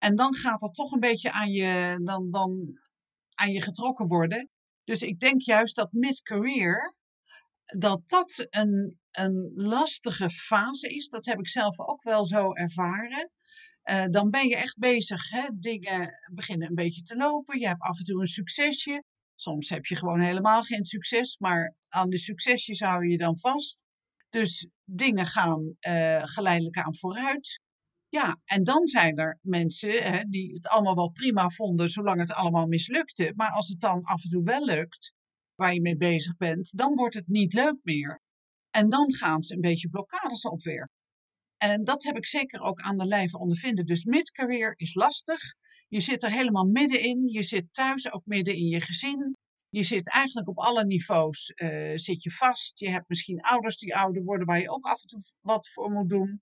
[0.00, 2.78] En dan gaat het toch een beetje aan je, dan, dan
[3.34, 4.50] aan je getrokken worden.
[4.84, 6.94] Dus ik denk juist dat mid-career,
[7.78, 11.08] dat dat een, een lastige fase is.
[11.08, 13.30] Dat heb ik zelf ook wel zo ervaren.
[13.84, 15.28] Uh, dan ben je echt bezig.
[15.28, 15.48] Hè?
[15.54, 17.58] Dingen beginnen een beetje te lopen.
[17.58, 19.04] Je hebt af en toe een succesje.
[19.34, 23.84] Soms heb je gewoon helemaal geen succes, maar aan de succesjes hou je dan vast.
[24.30, 27.60] Dus dingen gaan uh, geleidelijk aan vooruit.
[28.10, 32.32] Ja, en dan zijn er mensen hè, die het allemaal wel prima vonden zolang het
[32.32, 33.32] allemaal mislukte.
[33.36, 35.12] Maar als het dan af en toe wel lukt,
[35.54, 38.22] waar je mee bezig bent, dan wordt het niet leuk meer.
[38.70, 40.94] En dan gaan ze een beetje blokkades opwerpen.
[41.56, 43.86] En dat heb ik zeker ook aan de lijve ondervinden.
[43.86, 45.40] Dus mid-career is lastig.
[45.88, 47.28] Je zit er helemaal middenin.
[47.28, 49.36] Je zit thuis ook midden in je gezin.
[49.68, 52.78] Je zit eigenlijk op alle niveaus uh, zit je vast.
[52.78, 55.90] Je hebt misschien ouders die ouder worden waar je ook af en toe wat voor
[55.90, 56.40] moet doen.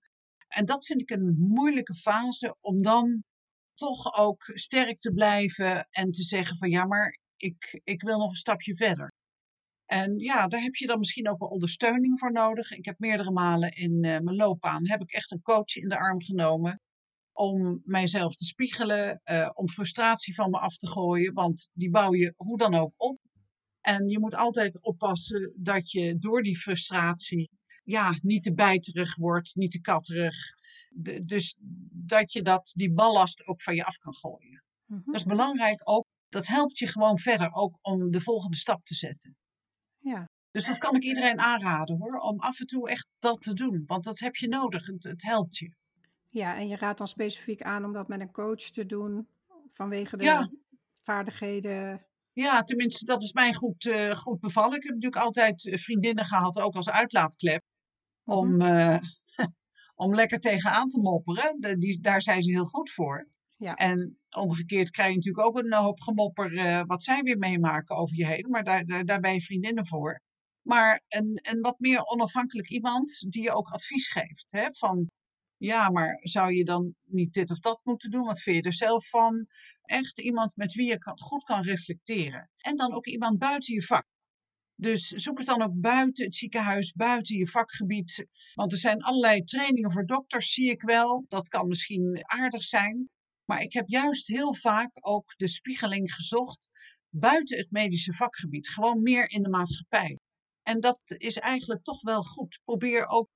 [0.49, 3.23] En dat vind ik een moeilijke fase om dan
[3.73, 8.29] toch ook sterk te blijven en te zeggen van ja, maar ik, ik wil nog
[8.29, 9.13] een stapje verder.
[9.85, 12.71] En ja, daar heb je dan misschien ook wel ondersteuning voor nodig.
[12.71, 15.97] Ik heb meerdere malen in uh, mijn loopbaan heb ik echt een coach in de
[15.97, 16.79] arm genomen
[17.31, 22.13] om mijzelf te spiegelen, uh, om frustratie van me af te gooien, want die bouw
[22.13, 23.19] je hoe dan ook op.
[23.81, 27.49] En je moet altijd oppassen dat je door die frustratie
[27.89, 30.35] ja, niet te bijterig wordt, niet te katterig.
[30.89, 31.55] De, dus
[31.91, 34.63] dat je dat, die ballast ook van je af kan gooien.
[34.85, 36.05] Mm Dat is belangrijk ook.
[36.29, 39.37] Dat helpt je gewoon verder ook om de volgende stap te zetten.
[39.97, 40.29] Ja.
[40.51, 43.83] Dus dat kan ik iedereen aanraden hoor, om af en toe echt dat te doen.
[43.85, 45.73] Want dat heb je nodig, het, het helpt je.
[46.29, 49.27] Ja, en je raadt dan specifiek aan om dat met een coach te doen
[49.67, 50.59] vanwege de
[50.93, 52.05] vaardigheden.
[52.33, 54.77] Ja, tenminste, dat is mij goed, uh, goed bevallen.
[54.77, 57.63] Ik heb natuurlijk altijd eh, vriendinnen gehad, ook als uitlaatklep
[58.29, 58.97] om, uh,
[59.95, 61.55] om lekker tegenaan te mopperen.
[61.59, 63.27] De, die, daar zijn ze heel goed voor.
[63.55, 63.75] Ja.
[63.75, 68.17] En omgekeerd krijg je natuurlijk ook een hoop gemopper uh, wat zij weer meemaken over
[68.17, 68.49] je heen.
[68.49, 70.21] Maar daar, daar, daar ben je vriendinnen voor.
[70.61, 74.45] Maar een, een wat meer onafhankelijk iemand die je ook advies geeft.
[74.51, 74.71] Hè?
[74.71, 75.09] Van
[75.57, 78.25] ja, maar zou je dan niet dit of dat moeten doen?
[78.25, 79.47] Wat vind je er zelf van?
[79.81, 82.49] Echt iemand met wie je kan, goed kan reflecteren.
[82.57, 84.05] En dan ook iemand buiten je vak.
[84.79, 88.27] Dus zoek het dan ook buiten het ziekenhuis, buiten je vakgebied.
[88.53, 91.25] Want er zijn allerlei trainingen voor dokters, zie ik wel.
[91.27, 93.09] Dat kan misschien aardig zijn.
[93.45, 96.69] Maar ik heb juist heel vaak ook de spiegeling gezocht
[97.09, 98.69] buiten het medische vakgebied.
[98.69, 100.19] Gewoon meer in de maatschappij.
[100.63, 102.59] En dat is eigenlijk toch wel goed.
[102.63, 103.29] Probeer ook,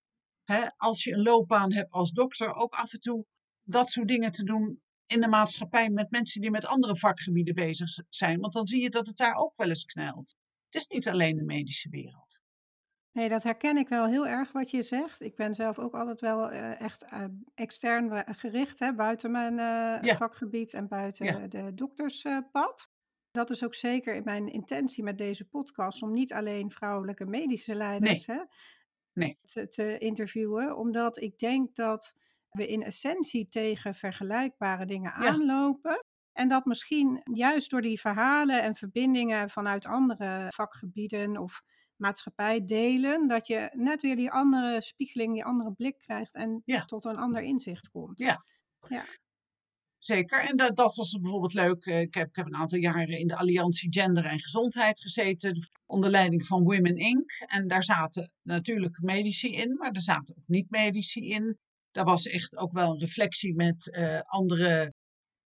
[0.44, 3.26] hè, als je een loopbaan hebt als dokter, ook af en toe
[3.64, 7.90] dat soort dingen te doen in de maatschappij met mensen die met andere vakgebieden bezig
[8.10, 8.40] zijn.
[8.40, 10.36] Want dan zie je dat het daar ook wel eens knelt.
[10.74, 12.42] Het is niet alleen de medische wereld.
[13.12, 15.22] Nee, dat herken ik wel heel erg wat je zegt.
[15.22, 17.24] Ik ben zelf ook altijd wel uh, echt uh,
[17.56, 20.18] extern gericht, hè, buiten mijn uh, ja.
[20.18, 21.48] vakgebied en buiten ja.
[21.48, 22.92] de dokterspad.
[23.32, 28.26] Dat is ook zeker mijn intentie met deze podcast, om niet alleen vrouwelijke medische leiders
[28.26, 28.38] nee.
[28.38, 28.44] Hè,
[29.14, 29.40] nee.
[29.46, 32.14] Te, te interviewen, omdat ik denk dat
[32.50, 35.28] we in essentie tegen vergelijkbare dingen Ja.
[35.28, 36.06] aanlopen.
[36.34, 41.62] En dat misschien juist door die verhalen en verbindingen vanuit andere vakgebieden of
[41.96, 46.86] maatschappijdelen, dat je net weer die andere spiegeling, die andere blik krijgt en Ja.
[46.86, 48.20] tot een ander inzicht komt.
[48.20, 48.44] Ja.
[48.88, 49.04] Ja.
[49.98, 50.40] zeker.
[50.50, 51.86] En dat, dat was bijvoorbeeld leuk.
[51.86, 55.68] Eh, Ik heb, ik heb een aantal jaren in de Alliantie Gender en Gezondheid gezeten,
[55.86, 57.32] onder leiding van Women Inc.
[57.48, 61.58] En daar zaten natuurlijk medici in, maar er zaten ook niet-medici in.
[61.92, 64.94] Daar was echt ook wel een reflectie met eh, andere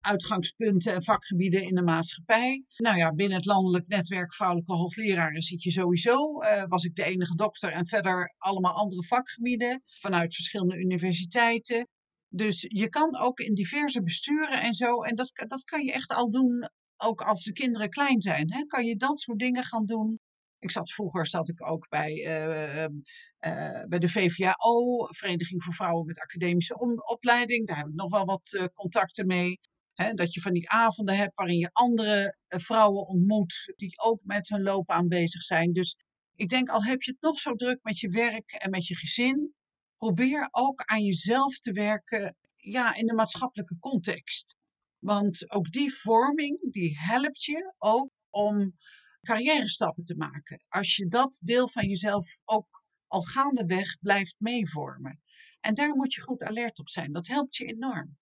[0.05, 2.65] uitgangspunten en vakgebieden in de maatschappij.
[2.77, 6.41] Nou ja, binnen het landelijk netwerk vrouwelijke hoogleraren zit je sowieso.
[6.41, 11.89] eh, was ik de enige dokter en verder allemaal andere vakgebieden vanuit verschillende universiteiten.
[12.29, 16.13] Dus je kan ook in diverse besturen en zo, en dat, dat kan je echt
[16.13, 18.53] al doen, ook als de kinderen klein zijn.
[18.53, 18.65] Hè?
[18.67, 20.21] Kan je dat soort dingen gaan doen.
[20.59, 26.07] Ik zat vroeger zat ik ook bij, eh, eh, bij de VVAO, Vereniging voor Vrouwen
[26.07, 27.67] met Academische Opleiding.
[27.67, 29.61] Daar heb ik nog wel wat contacten mee.
[29.95, 34.49] Dat je van die avonden hebt waarin je andere eh, vrouwen ontmoet die ook met
[34.49, 35.73] hun loopbaan bezig zijn.
[35.73, 35.97] Dus
[36.35, 38.97] ik denk, al heb je het nog zo druk met je werk en met je
[38.97, 39.55] gezin,
[39.97, 44.57] probeer ook aan jezelf te werken ja, in de maatschappelijke context.
[44.99, 48.77] Want ook die vorming, die helpt je ook om
[49.23, 50.65] carrière stappen te maken.
[50.69, 55.21] Als je dat deel van jezelf ook al gaandeweg blijft meevormen.
[55.61, 57.13] En daar moet je goed alert op zijn.
[57.13, 58.19] Dat helpt je enorm.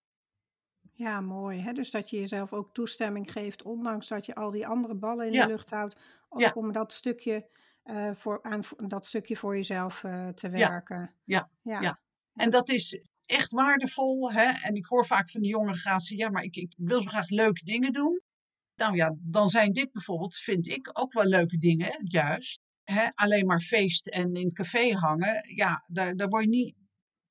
[0.95, 1.59] Ja, mooi.
[1.59, 1.73] Hè?
[1.73, 5.31] Dus dat je jezelf ook toestemming geeft, ondanks dat je al die andere ballen in
[5.33, 5.45] Ja.
[5.45, 5.97] de lucht houdt,
[6.29, 6.51] ook Ja.
[6.55, 7.47] om dat stukje,
[7.83, 11.13] eh, voor, aan dat stukje voor jezelf eh, te werken.
[11.23, 11.49] Ja.
[11.61, 11.81] Ja.
[11.81, 11.99] Ja.
[12.33, 14.31] En dat is echt waardevol.
[14.31, 14.51] Hè?
[14.63, 17.29] En ik hoor vaak van de jonge generatie, ja, maar ik, ik wil zo graag
[17.29, 18.21] leuke dingen doen.
[18.75, 22.59] Nou ja, dan zijn dit bijvoorbeeld, vind ik, ook wel leuke dingen, juist.
[22.83, 23.07] Hè?
[23.13, 26.75] Alleen maar feest en in het café hangen, ja, daar, daar word je niet...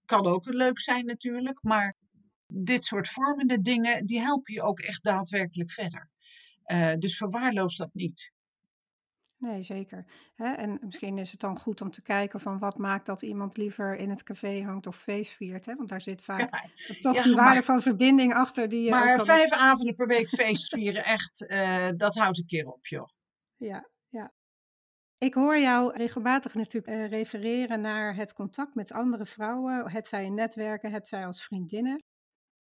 [0.05, 1.97] Kan ook leuk zijn natuurlijk, maar
[2.55, 6.11] dit soort vormende dingen, die helpen je ook echt daadwerkelijk verder.
[6.63, 8.33] Eh, dus verwaarloos dat niet.
[9.37, 10.05] Nee, zeker.
[10.35, 10.53] Hè?
[10.53, 13.97] En misschien is het dan goed om te kijken van wat maakt dat iemand liever
[13.97, 15.67] in het café hangt of feest viert.
[15.67, 15.75] Hè?
[15.75, 19.17] Want daar zit vaak Ja, toch ja, die waarde maar- van verbinding achter die maar
[19.17, 23.09] dan- vijf avonden per week feest vieren, echt, eh, dat houdt een keer op, joh.
[23.57, 24.33] Ja, ja.
[25.19, 30.25] Ik hoor jou regelmatig natuurlijk eh, refereren naar het contact met andere vrouwen, het zij
[30.25, 32.03] in netwerken, het zij als vriendinnen.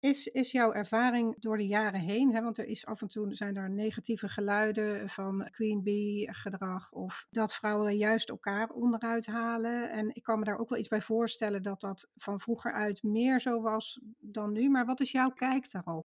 [0.02, 3.34] Is, is jouw ervaring door de jaren heen, hè, want er is af en toe
[3.34, 9.90] zijn er negatieve geluiden van queen bee gedrag of dat vrouwen juist elkaar onderuit halen.
[9.90, 13.02] En ik kan me daar ook wel iets bij voorstellen dat dat van vroeger uit
[13.02, 14.70] meer zo was dan nu.
[14.70, 16.06] Maar wat is jouw kijk daarop?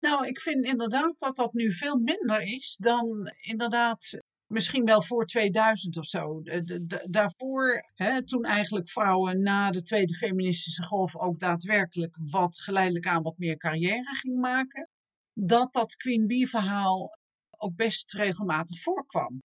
[0.00, 5.26] Nou, ik vind inderdaad dat dat nu veel minder is dan inderdaad misschien wel voor
[5.26, 6.42] 2000 of zo.
[7.04, 13.22] Daarvoor, hè, toen eigenlijk vrouwen na de tweede feministische golf ook daadwerkelijk wat geleidelijk aan
[13.22, 14.88] wat meer carrière ging maken,
[15.32, 17.18] dat dat Queen Bee verhaal
[17.50, 19.42] ook best regelmatig voorkwam.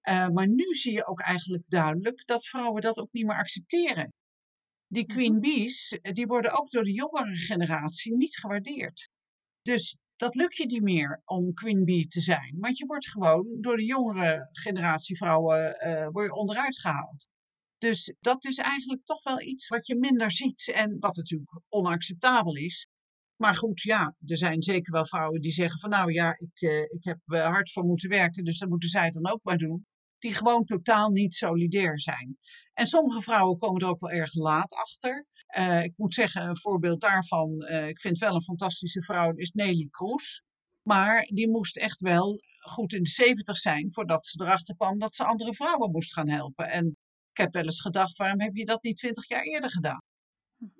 [0.00, 4.12] Eh, maar nu zie je ook eigenlijk duidelijk dat vrouwen dat ook niet meer accepteren.
[4.86, 9.08] Die Queen Bees, eh, die worden ook door de jongere generatie niet gewaardeerd.
[9.62, 12.56] Dus dat lukt je niet meer om Queen Bee te zijn.
[12.58, 15.76] Want je wordt gewoon door de jongere generatie vrouwen
[16.12, 17.26] word je onderuit gehaald.
[17.78, 22.56] Dus dat is eigenlijk toch wel iets wat je minder ziet en wat natuurlijk onacceptabel
[22.56, 22.88] is.
[23.36, 26.80] Maar goed, ja, er zijn zeker wel vrouwen die zeggen van nou ja, ik, eh,
[26.80, 29.86] ik heb er hard voor moeten werken, dus dat moeten zij dan ook maar doen.
[30.18, 32.38] Die gewoon totaal niet solidair zijn.
[32.72, 35.26] En sommige vrouwen komen er ook wel erg laat achter.
[35.54, 39.50] Eh, ik moet zeggen, een voorbeeld daarvan, eh, ik vind wel een fantastische vrouw, is
[39.52, 40.42] Nelly Kroes.
[40.82, 45.14] Maar die moest echt wel goed in de zeventig zijn voordat ze erachter kwam dat
[45.14, 46.70] ze andere vrouwen moest gaan helpen.
[46.70, 46.86] En
[47.30, 50.02] ik heb wel eens gedacht, waarom heb je dat niet twintig jaar eerder gedaan?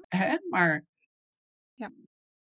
[0.09, 0.37] Hè?
[0.51, 0.85] Maar
[1.75, 1.91] Ja.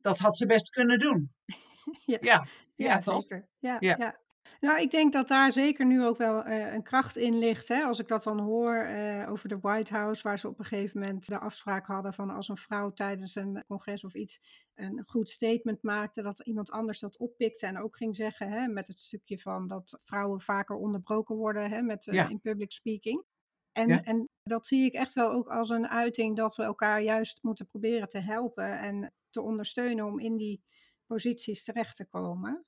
[0.00, 1.30] dat had ze best kunnen doen.
[2.04, 2.18] Ja.
[2.20, 3.22] Ja, ja, toch?
[3.22, 3.48] zeker.
[3.58, 4.20] Ja, Ja.
[4.60, 4.68] Ja.
[4.68, 7.68] Nou, ik denk dat daar zeker nu ook wel eh, een kracht in ligt.
[7.68, 7.82] Hè?
[7.82, 11.00] Als ik dat dan hoor eh, over de White House, waar ze op een gegeven
[11.00, 14.40] moment de afspraak hadden van als een vrouw tijdens een congres of iets
[14.74, 18.86] een goed statement maakte, dat iemand anders dat oppikte en ook ging zeggen, hè, met
[18.86, 22.28] het stukje van dat vrouwen vaker onderbroken worden hè, met, eh, Ja.
[22.28, 23.24] in public speaking.
[23.72, 24.02] En, Ja.
[24.02, 27.66] en dat zie ik echt wel ook als een uiting dat we elkaar juist moeten
[27.66, 30.62] proberen te helpen en te ondersteunen om in die
[31.06, 32.64] posities terecht te komen.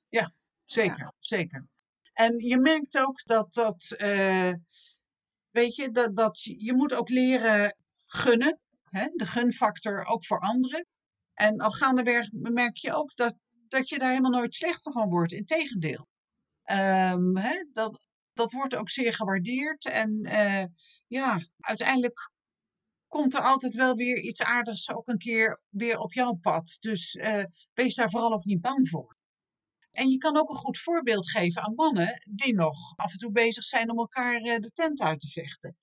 [0.65, 1.67] Zeker, zeker.
[2.13, 4.51] En je merkt ook dat dat, eh,
[5.49, 7.75] weet je, dat, dat je, moet ook leren
[8.05, 9.05] gunnen, hè?
[9.13, 10.85] de gunfactor ook voor anderen.
[11.33, 13.35] En al gaandeweg merk je ook dat,
[13.67, 16.07] dat je daar helemaal nooit slechter van wordt, integendeel.
[16.63, 17.65] Ehm hè?
[17.71, 17.99] Dat,
[18.33, 20.65] dat wordt ook zeer gewaardeerd en eh,
[21.07, 22.31] ja, uiteindelijk
[23.07, 26.77] komt er altijd wel weer iets aardigs ook een keer weer op jouw pad.
[26.79, 29.14] Dus eh, wees daar vooral ook niet bang voor.
[29.95, 33.31] En je kan ook een goed voorbeeld geven aan mannen die nog af en toe
[33.31, 35.77] bezig zijn om elkaar eh, de tent uit te vechten.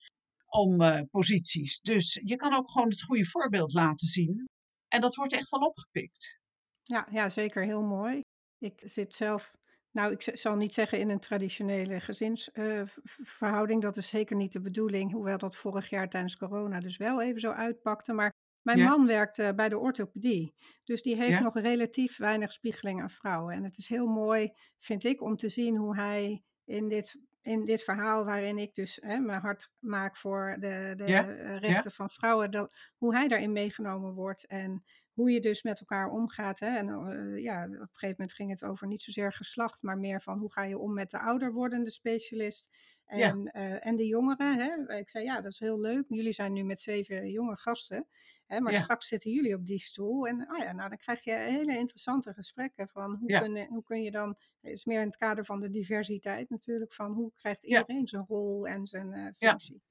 [0.45, 1.79] Om eh, posities.
[1.79, 4.45] Dus je kan ook gewoon het goede voorbeeld laten zien.
[4.87, 6.39] En dat wordt echt wel opgepikt.
[6.83, 8.21] Ja, ja, zeker heel mooi.
[8.59, 9.53] Ik zit zelf,
[9.91, 13.81] nou, ik zal niet zeggen in een traditionele gezinsverhouding.
[13.81, 15.11] dat is zeker niet de bedoeling.
[15.11, 18.13] Hoewel dat vorig jaar tijdens corona dus wel even zo uitpakte.
[18.13, 18.31] Maar
[18.63, 18.89] mijn Ja.
[18.89, 20.53] man werkt eh, bij de orthopedie.
[20.83, 21.39] Dus die heeft Ja.
[21.39, 23.53] nog relatief weinig spiegeling aan vrouwen.
[23.55, 27.65] En het is heel mooi, vind ik, om te zien hoe hij in dit, in
[27.65, 31.21] dit verhaal, waarin ik dus hè, mijn hart maak voor de, de Ja.
[31.57, 34.45] rechten van vrouwen, dat, hoe hij daarin meegenomen wordt.
[34.47, 34.83] En
[35.13, 36.59] hoe je dus met elkaar omgaat.
[36.59, 36.77] Hè?
[36.77, 40.21] En eh, ja, op een gegeven moment ging het over niet zozeer geslacht, maar meer
[40.21, 42.69] van hoe ga je om met de ouder wordende specialist.
[43.07, 43.29] Ja.
[43.29, 44.57] En, eh, en de jongeren.
[44.59, 44.97] Hè?
[44.97, 46.05] Ik zei ja, dat is heel leuk.
[46.07, 48.07] Jullie zijn nu met zeven jonge gasten.
[48.47, 48.59] Hè?
[48.59, 48.81] Maar Ja.
[48.81, 50.27] straks zitten jullie op die stoel.
[50.27, 53.39] En oh ja, nou, dan krijg je hele interessante gesprekken van hoe, Ja.
[53.39, 54.27] kun, hoe kun je dan.
[54.61, 56.93] Het is meer in het kader van de diversiteit natuurlijk.
[56.93, 57.79] Van hoe krijgt Ja.
[57.79, 59.49] iedereen zijn rol en zijn eh, Ja.
[59.49, 59.81] functie.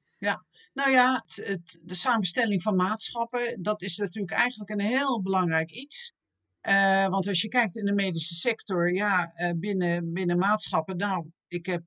[0.73, 5.71] Nou ja, het, het- de samenstelling van maatschappen, dat is natuurlijk eigenlijk een heel belangrijk
[5.71, 6.13] iets.
[6.61, 11.31] Eh, want als je kijkt in de medische sector, ja, eh, binnen, binnen maatschappen, nou,
[11.47, 11.83] ik heb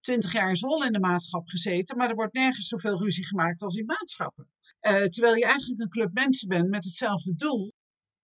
[0.00, 3.62] twintig jaar in Zwolle in de maatschap gezeten, maar er wordt nergens zoveel ruzie gemaakt
[3.62, 4.48] als in maatschappen.
[4.86, 7.72] Eh, terwijl je eigenlijk een club mensen bent met hetzelfde doel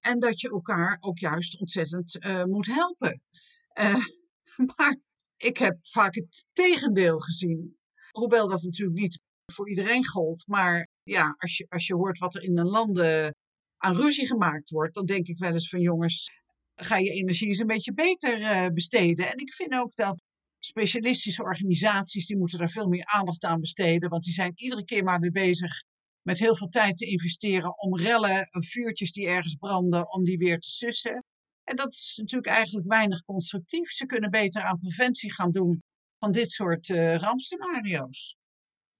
[0.00, 3.22] en dat je elkaar ook juist ontzettend eh, moet helpen.
[3.68, 4.06] Eh,
[4.76, 4.96] maar
[5.36, 7.76] ik heb vaak het tegendeel gezien.
[8.10, 9.20] Hoewel dat natuurlijk niet
[9.52, 10.46] voor iedereen gold.
[10.46, 13.36] Maar ja, als je, als je hoort wat er in de landen
[13.76, 16.30] aan ruzie gemaakt wordt, dan denk ik wel eens van jongens,
[16.74, 19.30] ga je energie eens een beetje beter besteden.
[19.30, 20.22] En ik vind ook dat
[20.58, 24.10] specialistische organisaties, die moeten daar veel meer aandacht aan besteden.
[24.10, 25.82] Want die zijn iedere keer maar weer bezig
[26.22, 30.58] met heel veel tijd te investeren om rellen, vuurtjes die ergens branden, om die weer
[30.58, 31.24] te sussen.
[31.64, 33.90] En dat is natuurlijk eigenlijk weinig constructief.
[33.90, 35.78] Ze kunnen beter aan preventie gaan doen
[36.18, 38.36] van dit soort eh, rampscenario's.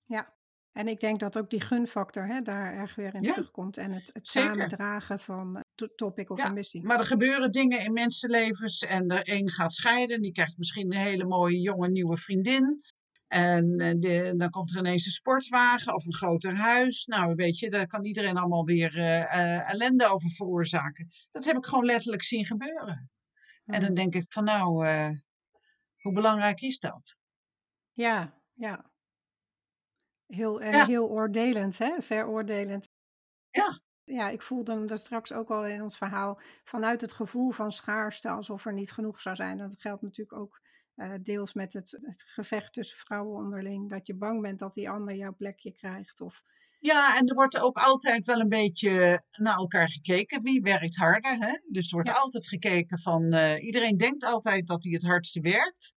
[0.05, 0.35] Ja,
[0.73, 3.33] en ik denk dat ook die gunfactor hè, daar erg weer in Ja.
[3.33, 3.77] terugkomt.
[3.77, 4.49] En het, het Zeker.
[4.51, 6.83] samen dragen van eh, to- topic of Ja, een missie.
[6.83, 11.01] Maar er gebeuren dingen in mensenlevens en de een gaat scheiden, die krijgt misschien een
[11.01, 12.81] hele mooie jonge nieuwe vriendin.
[13.33, 17.05] En eh, de, dan komt er ineens een sportwagen of een groter huis.
[17.05, 21.09] Nou, weet je, daar kan iedereen allemaal weer eh, eh, ellende over veroorzaken.
[21.30, 23.11] Dat heb ik gewoon letterlijk zien gebeuren.
[23.64, 23.95] En dan Mm.
[23.95, 24.87] denk ik van nou,
[26.01, 27.16] hoe belangrijk is dat?
[27.93, 28.91] Ja, ja.
[30.26, 30.87] Heel, Ja.
[30.87, 32.03] heel oordelend, hè?
[32.03, 32.89] veroordelend.
[33.51, 33.80] Ja.
[34.05, 37.72] Ja, ik voelde hem daar straks ook al in ons verhaal vanuit het gevoel van
[37.72, 39.57] schaarste, alsof er niet genoeg zou zijn.
[39.59, 40.61] Dat geldt natuurlijk ook
[40.95, 43.88] eh, deels met het, het gevecht tussen vrouwen onderling.
[43.90, 46.20] Dat je bang bent dat die ander jouw plekje krijgt.
[46.20, 46.43] Of,
[46.78, 50.43] Ja, en er wordt ook altijd wel een beetje naar elkaar gekeken.
[50.43, 51.36] Wie werkt harder?
[51.38, 51.59] Hè?
[51.68, 52.14] Dus er wordt Ja.
[52.14, 53.32] altijd gekeken van.
[53.32, 55.95] eh, iedereen denkt altijd dat hij het hardste werkt.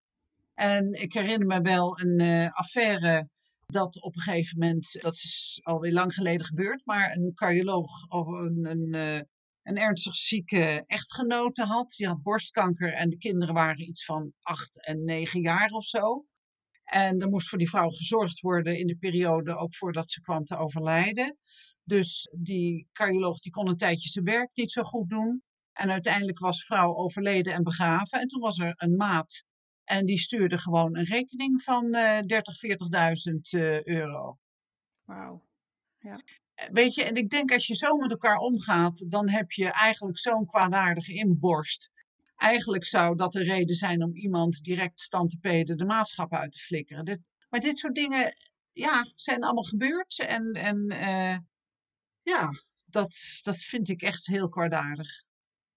[0.54, 3.30] En ik herinner me wel een eh, affaire
[3.66, 8.28] dat op een gegeven moment, dat is alweer lang geleden gebeurd, maar een cardioloog of
[8.28, 9.28] een, een,
[9.66, 11.90] een ernstig zieke echtgenote had.
[11.90, 16.26] Die had borstkanker en de kinderen waren iets van acht en negen jaar of zo.
[16.84, 20.44] En er moest voor die vrouw gezorgd worden in de periode ook voordat ze kwam
[20.44, 21.38] te overlijden.
[21.84, 25.44] Dus die cardioloog die kon een tijdje zijn werk niet zo goed doen.
[25.74, 28.20] En uiteindelijk was vrouw overleden en begraven.
[28.20, 29.44] En toen was er een maat.
[29.84, 34.38] En die stuurde gewoon een rekening van eh 30, 40.000 eh, euro.
[35.06, 35.44] wauw.
[35.98, 36.16] Eh,
[36.72, 40.20] Weet je, en ik denk als je zo met elkaar omgaat, dan heb je eigenlijk
[40.20, 41.92] zo'n kwaadaardige inborst.
[42.36, 46.52] Eigenlijk zou dat de reden zijn om iemand direct stand te peden de maatschappij uit
[46.52, 47.06] te flikkeren.
[47.06, 48.36] Dit, maar dit soort dingen,
[48.72, 50.20] ja, zijn allemaal gebeurd.
[50.20, 51.38] En, en eh,
[52.22, 52.50] ja,
[52.86, 55.24] dat, dat vind ik echt heel kwaadaardig.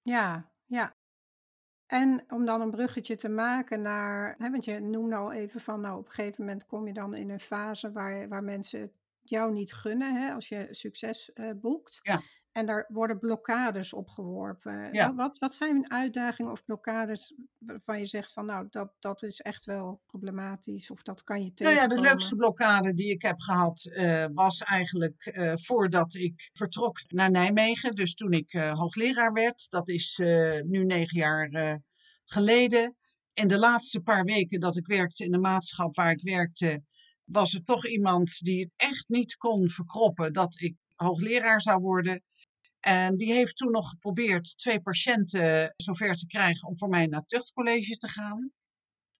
[0.03, 0.97] Ja, ja.
[1.87, 5.81] En om dan een bruggetje te maken naar, hè, want je noemde al even van,
[5.81, 8.93] nou op een gegeven moment kom je dan in een fase waar, waar mensen
[9.29, 11.99] jou niet gunnen, hè, als je succes eh, boekt.
[12.03, 12.20] Ja.
[12.53, 14.93] En daar worden blokkades opgeworpen.
[14.93, 15.14] Ja.
[15.14, 19.64] Wat, wat, zijn uitdagingen of blokkades waarvan je zegt van, nou dat, dat is echt
[19.64, 21.97] wel problematisch of dat kan je Nou tegenkomen?
[21.97, 26.99] ja, de leukste blokkade die ik heb gehad eh, was eigenlijk eh, voordat ik vertrok
[27.07, 27.95] naar Nijmegen.
[27.95, 30.16] Dus toen ik hoogleraar werd, dat is
[30.64, 31.81] nu negen jaar
[32.24, 32.97] geleden.
[33.33, 36.83] In de laatste paar weken dat ik werkte in de maatschap waar ik werkte,
[37.29, 42.22] was er toch iemand die het echt niet kon verkroppen dat ik hoogleraar zou worden.
[42.81, 47.20] En die heeft toen nog geprobeerd twee patiënten zover te krijgen om voor mij naar
[47.20, 48.53] het tuchtcollege te gaan.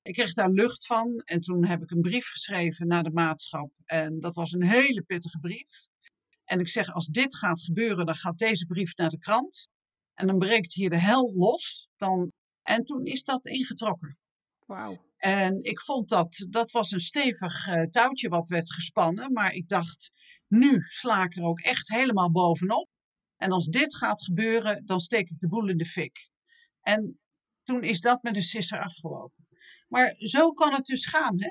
[0.03, 3.71] Ik kreeg daar lucht van en toen heb ik een brief geschreven naar de maatschap.
[3.85, 5.89] En dat was een hele pittige brief.
[6.45, 9.69] En ik zeg, als dit gaat gebeuren, dan gaat deze brief naar de krant.
[10.15, 11.89] En dan breekt hier de hel los.
[11.97, 12.33] Dan...
[12.63, 14.19] En toen is dat ingetrokken.
[14.67, 15.08] Wauw.
[15.19, 19.33] En ik vond dat, dat was een stevig eh, touwtje wat werd gespannen.
[19.33, 20.12] Maar ik dacht,
[20.49, 22.89] nu sla ik er ook echt helemaal bovenop.
[23.37, 26.31] En als dit gaat gebeuren, dan steek ik de boel in de fik.
[26.81, 27.21] En
[27.62, 29.47] toen is dat met de sisser afgelopen.
[29.89, 31.51] Maar zo kan het dus gaan, hè?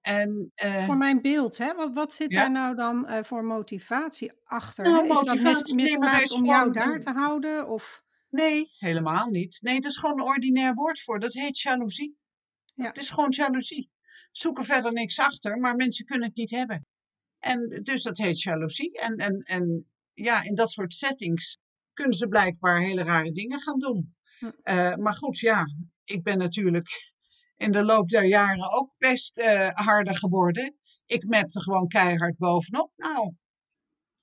[0.00, 1.74] En, uh, voor mijn beeld, hè?
[1.74, 4.84] Wat, wat zit daar nou dan uh, voor motivatie achter?
[4.84, 7.68] Nou, Is motivatie, dat mis, misplaatst om jou daar te houden?
[7.68, 8.02] Of?
[8.28, 9.58] Nee, helemaal niet.
[9.60, 11.20] Nee, dat is gewoon een ordinair woord voor.
[11.20, 12.16] Dat heet jaloezie.
[12.74, 12.86] Ja.
[12.86, 13.90] Het is gewoon jaloezie.
[14.30, 16.86] Zoek er verder niks achter, maar mensen kunnen het niet hebben.
[17.38, 18.98] En dus dat heet jaloezie.
[18.98, 21.58] En, en, en ja, in dat soort settings
[21.92, 24.14] kunnen ze blijkbaar hele rare dingen gaan doen.
[24.38, 24.46] Hm.
[24.46, 25.64] Uh, maar goed, ja,
[26.04, 26.88] ik ben natuurlijk
[27.56, 30.76] in de loop der jaren ook best uh, harder geworden.
[31.06, 32.92] Ik mapte gewoon keihard bovenop.
[32.96, 33.34] Nou,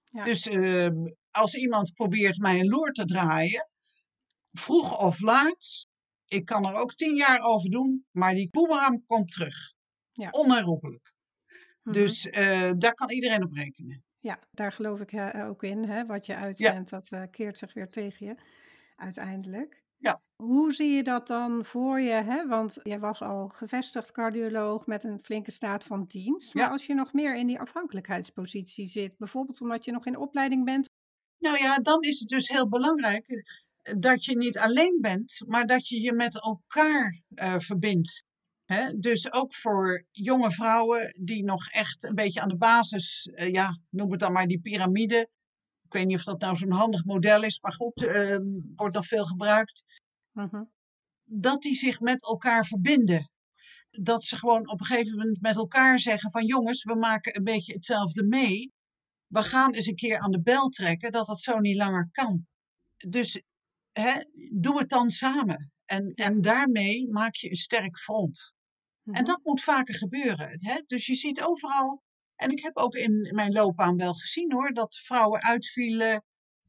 [0.09, 0.23] ja.
[0.23, 0.89] dus uh,
[1.31, 3.69] als iemand probeert mij een loer te draaien,
[4.51, 5.87] vroeg of laat,
[6.31, 9.73] ik kan er ook tien jaar over doen, maar die boemerang komt terug.
[10.11, 10.29] Ja.
[10.29, 11.13] Onherroepelijk.
[11.83, 11.93] Mhm.
[11.93, 14.03] Dus uh, daar kan iedereen op rekenen.
[14.19, 15.83] Ja, daar geloof ik ook in.
[15.83, 16.05] Hè?
[16.05, 16.97] Wat je uitzendt, ja.
[16.97, 18.35] dat uh, keert zich weer tegen je
[18.95, 19.83] uiteindelijk.
[19.97, 20.21] Ja.
[20.35, 22.11] Hoe zie je dat dan voor je?
[22.11, 22.47] Hè?
[22.47, 26.53] Want jij was al gevestigd cardioloog met een flinke staat van dienst.
[26.53, 30.65] Maar als je nog meer in die afhankelijkheidspositie zit, bijvoorbeeld omdat je nog in opleiding
[30.65, 30.89] bent.
[31.37, 33.43] Nou ja, dan is het dus heel belangrijk eh,
[33.97, 38.23] dat je niet alleen bent, maar dat je je met elkaar uh, verbindt.
[38.97, 43.79] Dus ook voor jonge vrouwen die nog echt een beetje aan de basis, uh, ja,
[43.89, 45.29] noem het dan maar die piramide,
[45.85, 48.37] ik weet niet of dat nou zo'n handig model is, maar goed, uh,
[48.75, 49.83] wordt nog veel gebruikt.
[50.33, 50.61] Uh-huh.
[51.23, 53.29] Dat die zich met elkaar verbinden.
[53.89, 57.43] Dat ze gewoon op een gegeven moment met elkaar zeggen van jongens, we maken een
[57.43, 58.71] beetje hetzelfde mee.
[59.27, 62.47] We gaan eens een keer aan de bel trekken dat dat zo niet langer kan.
[63.09, 63.41] Dus
[63.91, 65.71] hè, doe het dan samen.
[65.85, 68.53] En, en daarmee maak je een sterk front.
[69.03, 69.25] En uh-huh.
[69.25, 70.59] dat moet vaker gebeuren.
[70.61, 70.81] Hè?
[70.87, 72.03] Dus je ziet overal
[72.41, 76.23] en ik heb ook in mijn loopbaan wel gezien hoor, dat vrouwen uitvielen,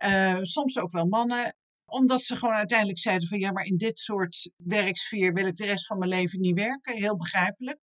[0.04, 3.98] uh, soms ook wel mannen, omdat ze gewoon uiteindelijk zeiden van ja, maar in dit
[3.98, 6.96] soort werksfeer wil ik de rest van mijn leven niet werken.
[6.96, 7.78] Heel begrijpelijk.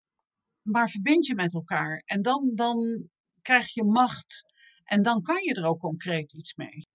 [0.61, 3.09] Maar verbind je met elkaar en dan, dan
[3.41, 4.43] krijg je macht
[4.83, 6.87] en dan kan je er ook concreet iets mee.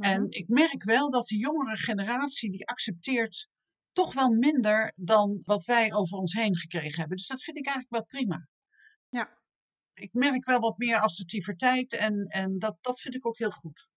[0.00, 3.48] En ik merk wel dat de jongere generatie die accepteert
[3.92, 7.16] toch wel minder dan wat wij over ons heen gekregen hebben.
[7.16, 8.46] Dus dat vind ik eigenlijk wel prima.
[9.08, 9.38] Ja,
[9.94, 13.88] ik merk wel wat meer assertiviteit en, en dat, dat vind ik ook heel goed.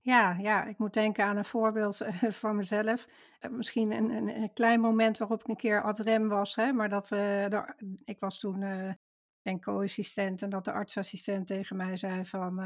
[0.00, 3.06] Ja, ja, ik moet denken aan een voorbeeld uh, van mezelf.
[3.40, 6.54] Uh, misschien een, een, een, klein moment waarop ik een keer ad rem was.
[6.54, 7.74] Hè, maar dat, uh, de,
[8.04, 8.60] ik was toen,
[9.42, 10.42] denk co-assistent.
[10.42, 12.58] En dat de artsassistent tegen mij zei van...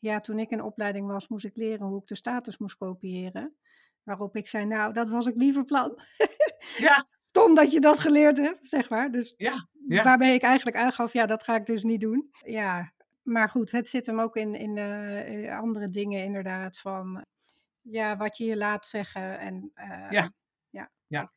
[0.00, 3.56] ja, toen ik in opleiding was, moest ik leren hoe ik de status moest kopiëren.
[4.02, 5.98] Waarop ik zei, nou, dat was ik liever plan.
[6.78, 7.06] Ja.
[7.20, 9.10] Stom dat je dat geleerd hebt, zeg maar.
[9.10, 10.02] Dus ja, ja.
[10.02, 12.30] Waarbij ik eigenlijk aangaf, ja, dat ga ik dus niet doen.
[12.44, 12.92] Ja,
[13.22, 16.78] maar goed, het zit hem ook in, in uh, andere dingen inderdaad.
[16.78, 17.24] Van
[17.80, 19.38] ja, wat je je laat zeggen.
[19.38, 20.32] En, uh, ja.
[20.70, 20.90] Ja.
[21.06, 21.32] ja.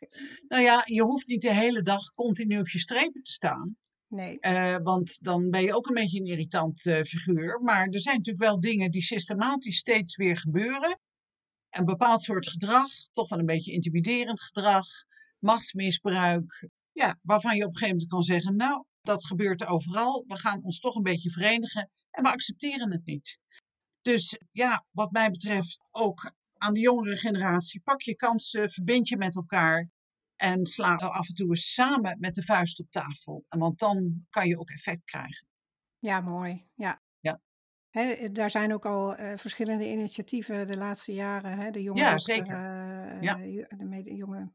[0.47, 3.77] Nou ja, je hoeft niet de hele dag continu op je strepen te staan.
[4.13, 4.37] Nee.
[4.41, 7.61] Uh, want dan ben je ook een beetje een irritant uh, figuur.
[7.61, 10.99] Maar er zijn natuurlijk wel dingen die systematisch steeds weer gebeuren.
[11.69, 14.85] Een bepaald soort gedrag, toch wel een beetje intimiderend gedrag,
[15.39, 20.23] machtsmisbruik, ja, waarvan je op een gegeven moment kan zeggen, nou, dat gebeurt overal.
[20.27, 23.39] We gaan ons toch een beetje verenigen en we accepteren het niet.
[24.01, 29.17] Dus ja, wat mij betreft ook aan de jongere generatie, pak je kansen, verbind je
[29.17, 29.89] met elkaar
[30.35, 33.45] en sla af en toe eens samen met de vuist op tafel.
[33.47, 35.47] Want dan kan je ook effect krijgen.
[35.99, 36.67] Ja, mooi.
[36.75, 37.01] Ja.
[37.19, 37.41] ja.
[37.89, 41.57] He, daar zijn ook al uh, verschillende initiatieven de laatste jaren.
[41.57, 41.71] Hè?
[41.71, 42.55] De jonge ja, dokter, zeker.
[42.55, 43.35] Uh, ja.
[44.01, 44.51] de jonge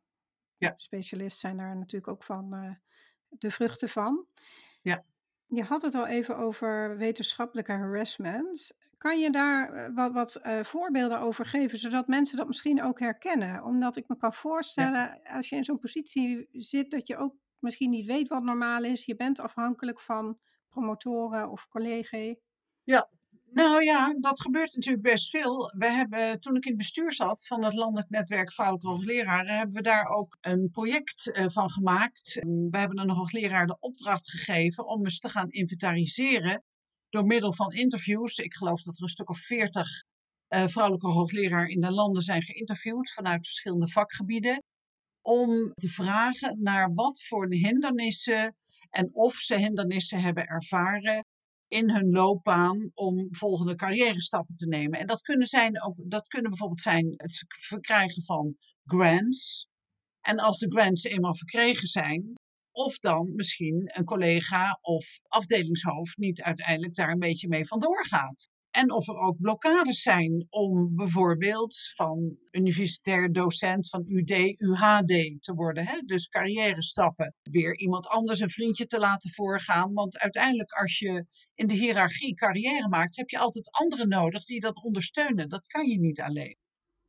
[0.56, 0.72] ja.
[0.76, 2.74] specialist zijn daar natuurlijk ook van uh,
[3.28, 4.26] de vruchten van.
[4.82, 5.04] Ja.
[5.46, 8.76] Je had het al even over wetenschappelijke harassment.
[8.98, 13.00] Kan je daar uh, wat, wat uh, voorbeelden over geven, zodat mensen dat misschien ook
[13.00, 13.64] herkennen?
[13.64, 15.36] Omdat ik me kan voorstellen, ja.
[15.36, 19.04] als je in zo'n positie zit, dat je ook misschien niet weet wat normaal is.
[19.04, 20.38] Je bent afhankelijk van
[20.68, 22.36] promotoren of collega's.
[22.82, 23.08] Ja,
[23.50, 25.72] nou ja, dat gebeurt natuurlijk best veel.
[25.76, 29.76] We hebben, toen ik in het bestuur zat van het Landelijk Netwerk Vrouwelijke Hoogleraren, hebben
[29.76, 32.34] we daar ook een project van gemaakt.
[32.70, 36.64] We hebben een hoogleraar de opdracht gegeven om eens te gaan inventariseren
[37.08, 38.38] door middel van interviews.
[38.38, 39.88] Ik geloof dat er een stuk of veertig
[40.48, 44.62] uh, vrouwelijke hoogleraar in de landen zijn geïnterviewd vanuit verschillende vakgebieden.
[45.22, 48.56] Om te vragen naar wat voor hindernissen
[48.90, 51.24] en of ze hindernissen hebben ervaren
[51.68, 54.98] in hun loopbaan om volgende carrière stappen te nemen.
[54.98, 59.68] En dat kunnen, zijn ook, dat kunnen bijvoorbeeld zijn het verkrijgen van grants.
[60.20, 62.34] En als de grants eenmaal verkregen zijn,
[62.78, 68.48] of dan misschien een collega of afdelingshoofd niet uiteindelijk daar een beetje mee vandoor gaat.
[68.70, 75.52] En of er ook blokkades zijn om bijvoorbeeld van universitair docent van UD, UHD te
[75.54, 75.86] worden.
[75.86, 75.98] Hè?
[76.00, 77.34] Dus carrière stappen.
[77.42, 79.92] Weer iemand anders een vriendje te laten voorgaan.
[79.92, 84.60] Want uiteindelijk als je in de hiërarchie carrière maakt, heb je altijd anderen nodig die
[84.60, 85.48] dat ondersteunen.
[85.48, 86.56] Dat kan je niet alleen.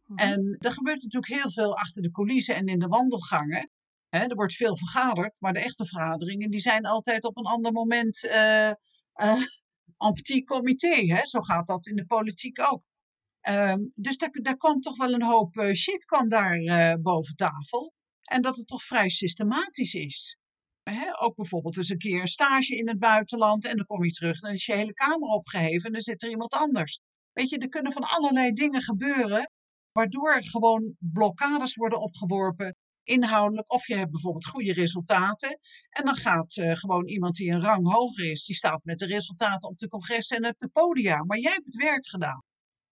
[0.05, 0.20] Mhm.
[0.20, 3.70] En er gebeurt natuurlijk heel veel achter de coulissen en in de wandelgangen.
[4.10, 8.28] Er wordt veel vergaderd, maar de echte vergaderingen die zijn altijd op een ander moment
[8.28, 8.72] eh
[9.20, 9.41] eh,
[10.05, 10.95] en petit comité.
[10.95, 11.26] Hè?
[11.26, 12.84] Zo gaat dat in de politiek ook.
[13.41, 17.36] Ehm, dus daar, daar kwam toch wel een hoop eh, shit kwam daar eh, boven
[17.36, 17.93] tafel.
[18.24, 20.38] En dat het toch vrij systematisch is.
[21.20, 24.36] Ook bijvoorbeeld eens een keer een stage in het buitenland en dan kom je terug
[24.36, 26.99] en dan is je hele kamer opgeheven en dan zit er iemand anders.
[27.34, 29.51] Weet je, er kunnen van allerlei dingen gebeuren
[29.91, 32.76] waardoor gewoon blokkades worden opgeworpen
[33.10, 33.72] inhoudelijk.
[33.72, 35.60] Of je hebt bijvoorbeeld goede resultaten.
[35.89, 39.05] En dan gaat eh, gewoon iemand die een rang hoger is, die staat met de
[39.05, 41.24] resultaten op de congressen en op de podia.
[41.24, 42.43] Maar jij hebt het werk gedaan.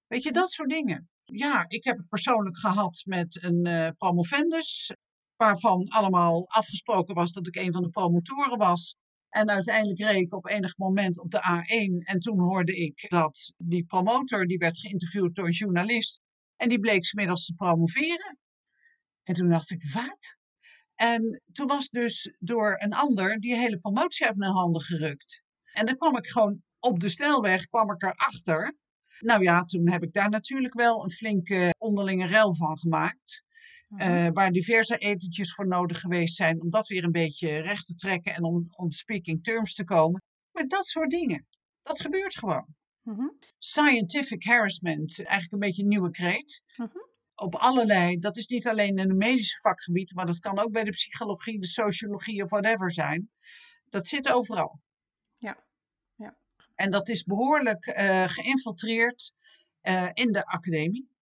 [0.07, 1.09] Weet je, dat soort dingen.
[1.23, 4.95] Ja, ik heb het persoonlijk gehad met een eh, promovendus,
[5.35, 8.95] waarvan allemaal afgesproken was dat ik een van de promotoren was.
[9.29, 13.53] En uiteindelijk reed ik op enig moment op de A1 en toen hoorde ik dat
[13.57, 16.21] die promotor, die werd geïnterviewd door een journalist,
[16.55, 18.37] en die bleek 's middags te promoveren.
[19.27, 20.37] En toen dacht ik, wat?
[20.95, 25.43] En toen was dus door een ander die hele promotie uit mijn handen gerukt.
[25.73, 28.75] En dan kwam ik gewoon op de snelweg, kwam ik erachter.
[29.19, 33.45] Nou ja, toen heb ik daar natuurlijk wel een flinke onderlinge rel van gemaakt.
[33.87, 34.01] Mhm.
[34.01, 37.95] eh, waar diverse etentjes voor nodig geweest zijn om dat weer een beetje recht te
[37.95, 40.21] trekken en om om speaking terms te komen.
[40.51, 41.47] Maar dat soort dingen,
[41.81, 42.75] dat gebeurt gewoon.
[43.01, 43.27] Mhm.
[43.57, 46.97] Scientific harassment, eigenlijk een beetje een nieuwe kreet Mhm.
[47.41, 50.83] Op allerlei, dat is niet alleen in het medische vakgebied, maar dat kan ook bij
[50.83, 53.29] de psychologie, de sociologie of whatever zijn.
[53.89, 54.81] Dat zit overal.
[55.37, 55.65] Ja,
[56.15, 56.37] ja.
[56.75, 59.33] En dat is behoorlijk eh, geïnfiltreerd
[59.81, 61.15] eh, in de academie.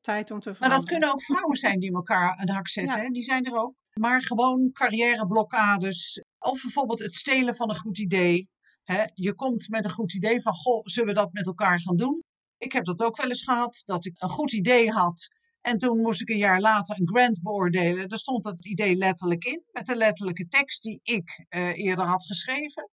[0.00, 0.82] Tijd om te Maar veranderen.
[0.84, 3.04] dat kunnen ook vrouwen zijn die elkaar een hak zetten, Ja.
[3.04, 3.08] hè?
[3.08, 3.74] die zijn er ook.
[3.92, 8.48] Maar gewoon carrièreblokkades of bijvoorbeeld het stelen van een goed idee.
[8.84, 9.04] Hè?
[9.14, 12.19] Je komt met een goed idee van, goh, zullen we dat met elkaar gaan doen?
[12.60, 15.28] Ik heb dat ook wel eens gehad, dat ik een goed idee had.
[15.60, 18.08] En toen moest ik een jaar later een grant beoordelen.
[18.08, 22.26] Daar stond dat idee letterlijk in, met de letterlijke tekst die ik eh, eerder had
[22.26, 22.88] geschreven.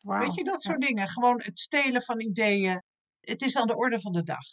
[0.00, 0.70] Weet je, dat Ja.
[0.70, 1.08] soort dingen.
[1.08, 2.82] Gewoon het stelen van ideeën.
[3.20, 4.44] Het is aan de orde van de dag.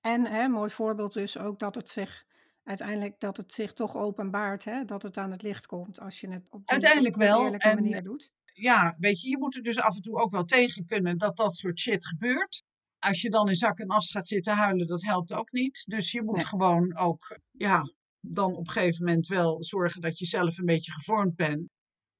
[0.00, 2.24] En hè, mooi voorbeeld dus ook dat het zich
[2.64, 4.84] uiteindelijk dat het zich toch openbaart, hè?
[4.84, 7.74] dat het aan het licht komt als je het op die Uiteindelijk wel, eerlijke en-
[7.74, 8.30] manier doet.
[8.52, 11.36] ja, weet je, je moet er dus af en toe ook wel tegen kunnen dat
[11.36, 12.62] dat soort shit gebeurt.
[13.08, 15.84] Als je dan in zak en as gaat zitten huilen, dat helpt ook niet.
[15.86, 16.46] Dus je moet Nee.
[16.46, 17.82] gewoon ook, ja,
[18.20, 21.68] dan op een gegeven moment wel zorgen dat je zelf een beetje gevormd bent.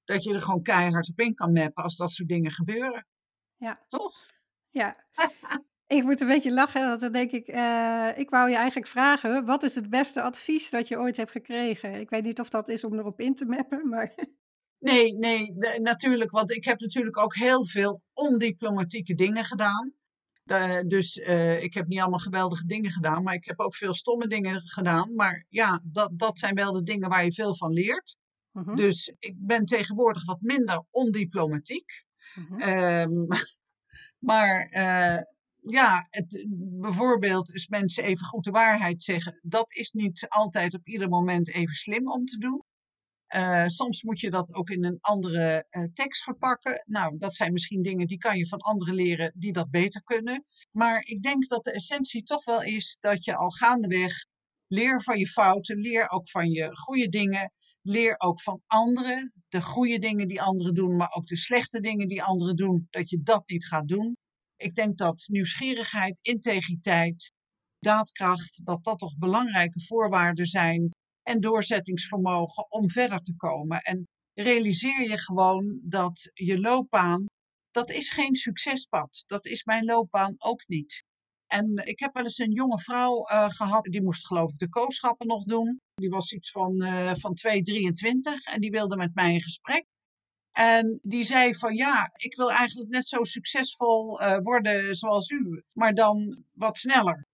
[0.05, 3.07] Dat je er gewoon keihard op in kan mappen als dat soort dingen gebeuren.
[3.57, 3.84] Ja.
[3.89, 4.12] Toch?
[4.70, 4.97] Ja.
[5.87, 9.45] Ik moet een beetje lachen, want dan denk ik, eh, ik wou je eigenlijk vragen,
[9.45, 11.95] wat is het beste advies dat je ooit hebt gekregen?
[11.95, 14.14] Ik weet niet of dat is om erop in te mappen, maar
[14.78, 16.30] Nee, nee, natuurlijk.
[16.30, 19.93] Want ik heb natuurlijk ook heel veel ondiplomatieke dingen gedaan.
[20.47, 23.94] Eh, dus eh, ik heb niet allemaal geweldige dingen gedaan, maar ik heb ook veel
[23.94, 25.14] stomme dingen gedaan.
[25.14, 28.18] Maar ja, dat, dat zijn wel de dingen waar je veel van leert.
[28.53, 32.05] Mhm, Dus ik ben tegenwoordig wat minder ondiplomatiek.
[32.34, 32.61] mhm.
[32.61, 33.26] Ehm,
[34.30, 35.22] maar eh,
[35.61, 36.47] ja, het,
[36.80, 39.38] bijvoorbeeld is mensen even goed de waarheid zeggen.
[39.42, 42.64] Dat is niet altijd op ieder moment even slim om te doen.
[43.27, 46.85] Eh, soms moet je dat ook in een andere eh, tekst verpakken.
[46.87, 50.45] Nou, dat zijn misschien dingen die kan je van anderen leren die dat beter kunnen.
[50.70, 54.24] Maar ik denk dat de essentie toch wel is dat je al gaandeweg
[54.66, 57.53] leer van je fouten, leer ook van je goede dingen,
[57.83, 62.09] leer ook van anderen, de goede dingen die anderen doen, maar ook de slechte dingen
[62.09, 64.16] die anderen doen, dat je dat niet gaat doen.
[64.57, 67.33] Ik denk dat nieuwsgierigheid, integriteit,
[67.79, 70.91] daadkracht, dat dat toch belangrijke voorwaarden zijn
[71.27, 73.81] en doorzettingsvermogen om verder te komen.
[73.81, 77.24] En realiseer je gewoon dat je loopbaan,
[77.70, 79.24] dat is geen succespad.
[79.27, 81.05] Dat is mijn loopbaan ook niet.
[81.47, 84.68] En ik heb wel eens een jonge vrouw eh, gehad, die moest geloof ik de
[84.68, 85.81] kooschappen nog doen.
[85.95, 89.85] Die was iets van, eh van 2,23 en die wilde met mij in gesprek.
[90.53, 95.62] En die zei van ja, ik wil eigenlijk net zo succesvol eh, worden zoals u,
[95.72, 97.26] maar dan wat sneller.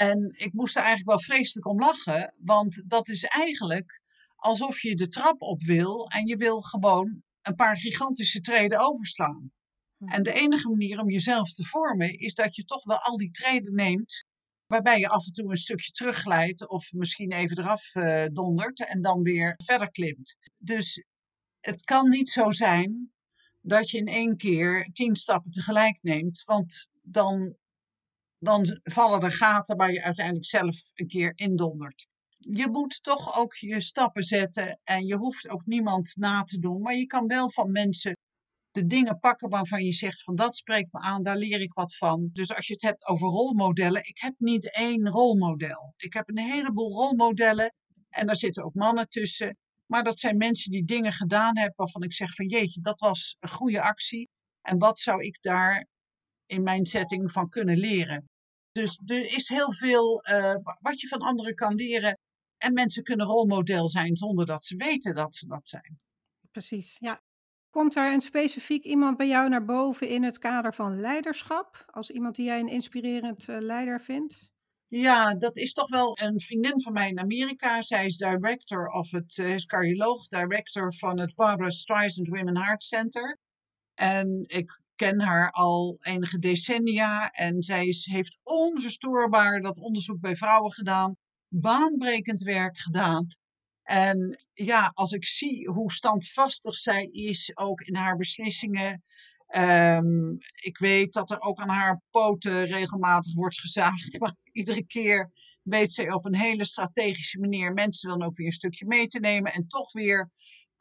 [0.00, 4.00] En ik moest er eigenlijk wel vreselijk om lachen, want dat is eigenlijk
[4.36, 9.52] alsof je de trap op wil en je wil gewoon een paar gigantische treden overslaan.
[9.98, 13.30] En de enige manier om jezelf te vormen is dat je toch wel al die
[13.30, 14.24] treden neemt,
[14.66, 19.00] waarbij je af en toe een stukje terugglijdt of misschien even eraf eh, dondert en
[19.00, 20.36] dan weer verder klimt.
[20.58, 21.04] Dus
[21.60, 23.12] het kan niet zo zijn
[23.60, 27.56] dat je in één keer tien stappen tegelijk neemt, want dan,
[28.40, 32.06] dan vallen er gaten waar je uiteindelijk zelf een keer indondert.
[32.38, 36.80] Je moet toch ook je stappen zetten en je hoeft ook niemand na te doen,
[36.80, 38.16] maar je kan wel van mensen
[38.70, 41.96] de dingen pakken waarvan je zegt van dat spreekt me aan, daar leer ik wat
[41.96, 42.28] van.
[42.32, 45.94] Dus als je het hebt over rolmodellen, ik heb niet één rolmodel.
[45.96, 47.74] Ik heb een heleboel rolmodellen
[48.08, 49.56] en daar zitten ook mannen tussen.
[49.86, 53.36] Maar dat zijn mensen die dingen gedaan hebben waarvan ik zeg van jeetje, dat was
[53.40, 54.28] een goede actie.
[54.62, 55.86] En wat zou ik daar
[56.50, 58.28] in mijn setting van kunnen leren?
[58.72, 62.18] Dus er is heel veel uh, wat je van anderen kan leren.
[62.56, 65.98] En mensen kunnen rolmodel zijn zonder dat ze weten dat ze dat zijn.
[66.50, 67.20] Precies, ja.
[67.70, 71.84] Komt er een specifiek iemand bij jou naar boven in het kader van leiderschap?
[71.86, 74.50] Als iemand die jij een inspirerend uh, leider vindt?
[74.88, 77.82] Ja, dat is toch wel een vriendin van mij in Amerika.
[77.82, 82.82] Zij is director of het, uh, is cardioloog, director van het Barbara Streisand Women Heart
[82.82, 83.38] Center.
[83.94, 90.72] En ik ken haar al enige decennia en zij heeft onverstoorbaar dat onderzoek bij vrouwen
[90.72, 91.16] gedaan,
[91.48, 93.26] baanbrekend werk gedaan.
[93.82, 99.02] En ja, als ik zie hoe standvastig zij is, ook in haar beslissingen.
[99.56, 104.18] Um, ik weet dat er ook aan haar poten regelmatig wordt gezaagd.
[104.20, 105.30] Maar iedere keer
[105.62, 109.18] weet zij op een hele strategische manier mensen dan ook weer een stukje mee te
[109.18, 109.52] nemen.
[109.52, 110.30] En toch weer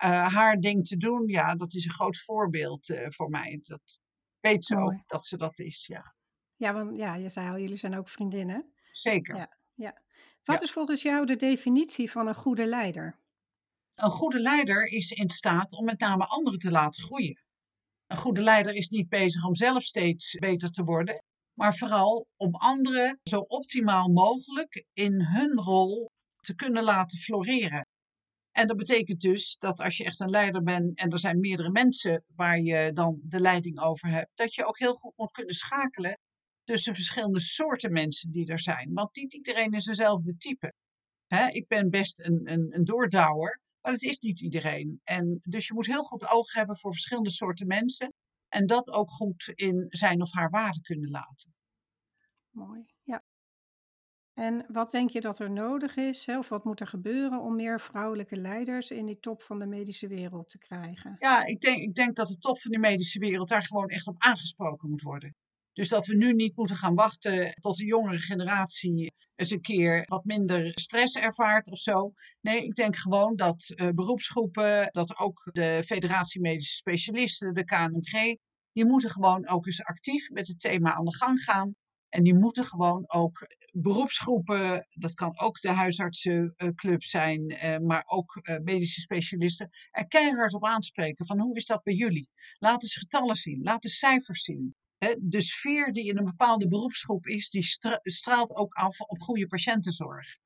[0.04, 1.28] uh, haar ding te doen.
[1.28, 3.60] Ja, dat is een groot voorbeeld uh, voor mij.
[3.62, 4.00] Dat
[4.40, 5.86] weet ze ook dat ze dat is.
[5.86, 6.16] Ja,
[6.56, 8.74] ja want ja, je zei al, jullie zijn ook vriendinnen.
[8.92, 9.36] Zeker.
[9.36, 10.02] Ja, ja.
[10.44, 13.20] Wat is volgens jou de definitie van een goede leider?
[13.96, 17.44] Een goede leider is in staat om met name anderen te laten groeien.
[18.08, 21.24] Een goede leider is niet bezig om zelf steeds beter te worden,
[21.54, 27.88] maar vooral om anderen zo optimaal mogelijk in hun rol te kunnen laten floreren.
[28.52, 31.70] En dat betekent dus dat als je echt een leider bent en er zijn meerdere
[31.70, 35.56] mensen waar je dan de leiding over hebt, dat je ook heel goed moet kunnen
[35.56, 36.20] schakelen
[36.64, 38.94] tussen verschillende soorten mensen die er zijn.
[38.94, 40.74] Want niet iedereen is dezelfde type.
[41.52, 45.00] ik ben best een, een, een doordouwer, maar het is niet iedereen.
[45.04, 48.14] En dus je moet heel goed oog hebben voor verschillende soorten mensen.
[48.48, 51.54] En dat ook goed in zijn of haar waarde kunnen laten.
[52.50, 52.86] Mooi.
[54.40, 57.80] En wat denk je dat er nodig is, of wat moet er gebeuren om meer
[57.80, 61.16] vrouwelijke leiders in die top van de medische wereld te krijgen?
[61.18, 64.08] Ja, ik denk, ik denk dat de top van de medische wereld daar gewoon echt
[64.08, 65.36] op aangesproken moet worden.
[65.74, 70.04] Dus dat we nu niet moeten gaan wachten tot de jongere generatie eens een keer
[70.08, 72.12] wat minder stress ervaart of zo.
[72.42, 78.38] Nee, ik denk gewoon dat uh, beroepsgroepen, dat ook de Federatie Medische Specialisten, de KNMG,
[78.72, 81.76] die moeten gewoon ook eens actief met het thema aan de gang gaan.
[82.10, 83.48] En die moeten gewoon ook
[83.82, 90.54] beroepsgroepen, dat kan ook de huisartsenclub zijn, eh, maar ook eh, medische specialisten, er keihard
[90.54, 92.30] op aanspreken van hoe is dat bij jullie?
[92.58, 94.76] Laat eens getallen zien, laat eens cijfers zien
[95.20, 97.66] de sfeer die in een bepaalde beroepsgroep is, die
[98.04, 100.38] straalt ook af op goede patiëntenzorg.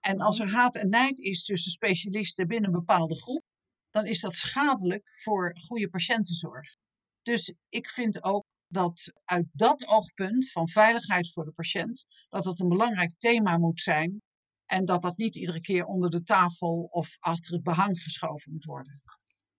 [0.00, 3.44] En als er haat en nijd is tussen specialisten binnen een bepaalde groep,
[3.90, 6.76] dan is dat schadelijk voor goede patiëntenzorg.
[7.22, 12.60] Dus ik vind ook dat uit dat oogpunt van veiligheid voor de patiënt, dat het
[12.60, 14.22] een belangrijk thema moet zijn
[14.66, 18.64] en dat dat niet iedere keer onder de tafel of achter het behang geschoven moet
[18.64, 19.02] worden.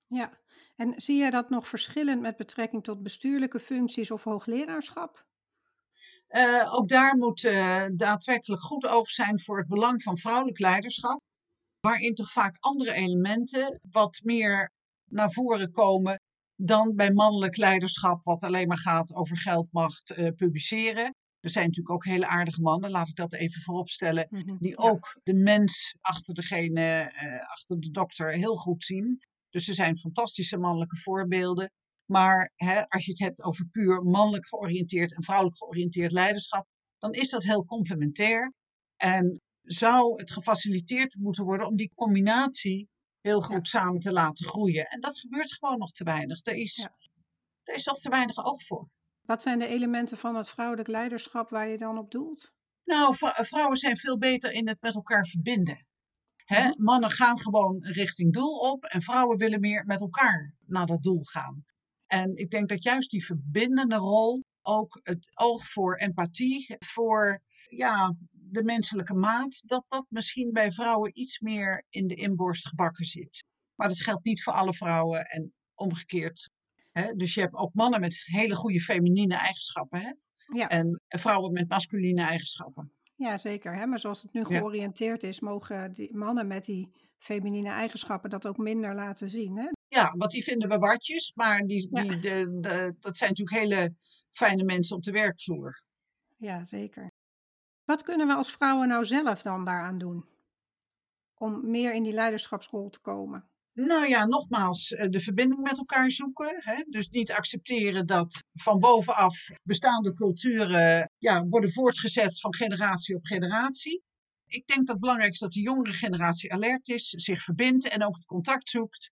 [0.08, 0.40] Ja,
[0.76, 5.26] en zie jij dat nog verschillend met betrekking tot bestuurlijke functies of hoogleraarschap?
[6.30, 11.22] Uh, ook daar moet uh, daadwerkelijk goed oog zijn voor het belang van vrouwelijk leiderschap,
[11.80, 14.72] waarin toch vaak andere elementen wat meer
[15.10, 16.22] naar voren komen
[16.58, 21.16] dan bij mannelijk leiderschap, wat alleen maar gaat over geld, macht, uh, publiceren.
[21.40, 24.70] Er zijn natuurlijk ook hele aardige mannen, laat ik dat even vooropstellen, mm -hmm, die
[24.70, 24.76] ja.
[24.76, 27.12] ook de mens achter degene,
[27.52, 29.20] achter de dokter heel goed zien.
[29.50, 31.72] Dus er zijn fantastische mannelijke voorbeelden.
[32.06, 36.66] Maar hè, als je het hebt over puur mannelijk georiënteerd en vrouwelijk georiënteerd leiderschap,
[36.98, 38.54] dan is dat heel complementair.
[38.96, 42.88] En zou het gefaciliteerd moeten worden om die combinatie
[43.28, 44.86] heel goed samen te laten groeien.
[44.86, 46.46] En dat gebeurt gewoon nog te weinig.
[46.46, 46.96] Er is, ja.
[47.64, 48.90] er is nog te weinig oog voor.
[49.22, 52.52] Wat zijn de elementen van het vrouwelijk leiderschap waar je dan op doelt?
[52.84, 55.86] Nou, vrouwen zijn veel beter in het met elkaar verbinden.
[56.36, 56.68] Hè?
[56.68, 56.84] Mhm.
[56.84, 61.24] Mannen gaan gewoon richting doel op en vrouwen willen meer met elkaar naar dat doel
[61.24, 61.66] gaan.
[62.06, 68.16] En ik denk dat juist die verbindende rol, ook het oog voor empathie, voor ja,
[68.50, 73.44] de menselijke maat, dat dat misschien bij vrouwen iets meer in de inborst gebakken zit.
[73.76, 76.50] Maar dat geldt niet voor alle vrouwen en omgekeerd.
[76.92, 77.14] Hè?
[77.14, 80.12] Dus je hebt ook mannen met hele goede feminine eigenschappen hè?
[80.54, 80.68] Ja.
[80.68, 82.92] en vrouwen met masculine eigenschappen.
[83.16, 83.76] Ja, zeker.
[83.76, 83.86] Hè?
[83.86, 88.58] Maar zoals het nu georiënteerd is, mogen die mannen met die feminine eigenschappen dat ook
[88.58, 89.58] minder laten zien.
[89.58, 89.70] Hè?
[89.88, 93.94] Ja, want die vinden we watjes, maar die, die, de, de, dat zijn natuurlijk hele
[94.32, 95.84] fijne mensen op de werkvloer.
[96.38, 97.12] Ja, zeker.
[97.88, 100.26] Wat kunnen we als vrouwen nou zelf dan daaraan doen?
[101.38, 103.50] Om meer in die leiderschapsrol te komen?
[103.74, 106.56] Nou ja, nogmaals, eh, de verbinding met elkaar zoeken.
[106.60, 106.84] Hè?
[106.90, 114.04] Dus niet accepteren dat van bovenaf bestaande culturen ja, worden voortgezet van generatie op generatie.
[114.46, 118.04] Ik denk dat het belangrijk is dat de jongere generatie alert is, zich verbindt en
[118.04, 119.12] ook het contact zoekt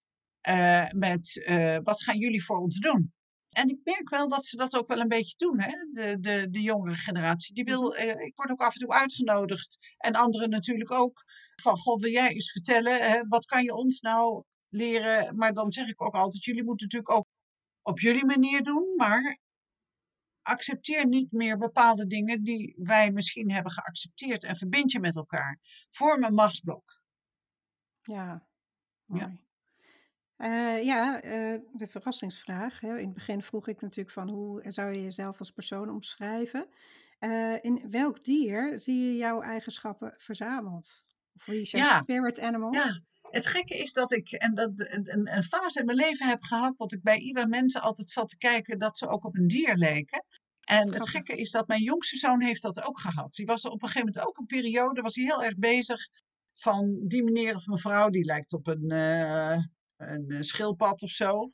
[0.50, 3.14] uh, met uh, wat gaan jullie voor ons doen.
[3.56, 5.72] En ik merk wel dat ze dat ook wel een beetje doen, hè?
[5.94, 7.54] De, de, de jongere generatie.
[7.54, 11.24] Die wil, uh, ik word ook af en toe uitgenodigd, en anderen natuurlijk ook,
[11.62, 15.36] van God, wil jij eens vertellen, hè, wat kan je ons nou leren?
[15.36, 17.26] Maar dan zeg ik ook altijd, jullie moeten natuurlijk ook
[17.82, 19.40] op jullie manier doen, maar
[20.42, 25.60] accepteer niet meer bepaalde dingen die wij misschien hebben geaccepteerd en verbind je met elkaar.
[25.90, 27.02] Vorm een machtsblok.
[28.02, 28.48] Ja,
[29.06, 29.22] mooi.
[29.22, 29.45] Ja.
[30.38, 32.80] Uh, ja, uh, de verrassingsvraag.
[32.80, 32.98] Hè.
[32.98, 36.68] In het begin vroeg ik natuurlijk van hoe zou je jezelf als persoon omschrijven?
[37.20, 41.06] Uh, in welk dier zie je jouw eigenschappen verzameld?
[41.36, 42.02] Of wie is jouw ja.
[42.02, 42.74] spirit animal?
[42.74, 46.44] Ja, het gekke is dat ik en dat, een, een fase in mijn leven heb
[46.44, 49.48] gehad dat ik bij ieder mens altijd zat te kijken dat ze ook op een
[49.48, 50.26] dier leken.
[50.62, 53.34] En het gekke is dat mijn jongste zoon heeft dat ook gehad.
[53.34, 56.08] Die was er op een gegeven moment ook een periode, was hij heel erg bezig
[56.54, 59.58] van die meneer of mevrouw, die lijkt op een, uh,
[60.10, 61.52] een eh, schildpad of zo.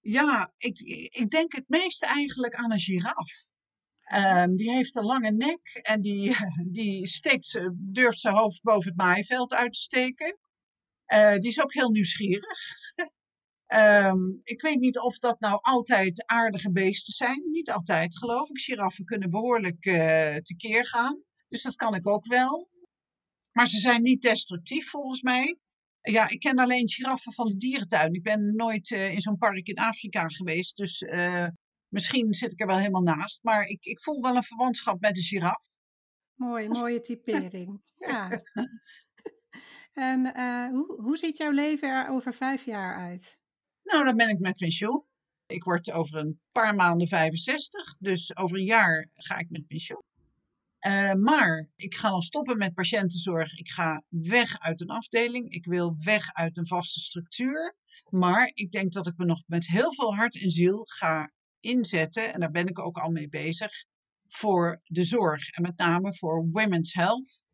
[0.00, 0.78] Ja, ik,
[1.10, 3.52] ik denk het meeste eigenlijk aan een giraf.
[4.12, 6.36] Um, die heeft een lange nek en die,
[6.78, 10.38] die steekt, durft zijn hoofd boven het maaiveld uit te steken.
[11.12, 12.58] Uh, die is ook heel nieuwsgierig.
[13.66, 17.42] um, ik weet niet of dat nou altijd aardige beesten zijn.
[17.50, 18.60] Niet altijd, geloof ik.
[18.60, 21.22] Giraffen kunnen behoorlijk uh, tekeer gaan.
[21.48, 22.68] Dus dat kan ik ook wel.
[23.52, 25.58] Maar ze zijn niet destructief volgens mij.
[26.10, 28.12] Ja, ik ken alleen giraffen van de dierentuin.
[28.12, 30.76] Ik ben nooit uh, in zo'n park in Afrika geweest.
[30.76, 31.46] Dus uh,
[31.88, 33.42] misschien zit ik er wel helemaal naast.
[33.42, 35.68] Maar ik, ik voel wel een verwantschap met de giraf.
[36.34, 37.82] Mooi, mooie typering.
[37.98, 38.42] ja.
[39.92, 43.38] en uh, hoe, hoe ziet jouw leven er over vijf jaar uit?
[43.82, 45.04] Nou, dan ben ik met pensioen.
[45.46, 47.96] Ik word over een paar maanden 65.
[47.98, 50.02] Dus over een jaar ga ik met pensioen.
[50.86, 53.58] Uh, maar ik ga dan stoppen met patiëntenzorg.
[53.58, 55.50] Ik ga weg uit een afdeling.
[55.50, 57.76] Ik wil weg uit een vaste structuur.
[58.10, 62.32] Maar ik denk dat ik me nog met heel veel hart en ziel ga inzetten.
[62.32, 63.70] En daar ben ik ook al mee bezig.
[64.26, 65.48] Voor de zorg.
[65.48, 67.44] En met name voor women's health.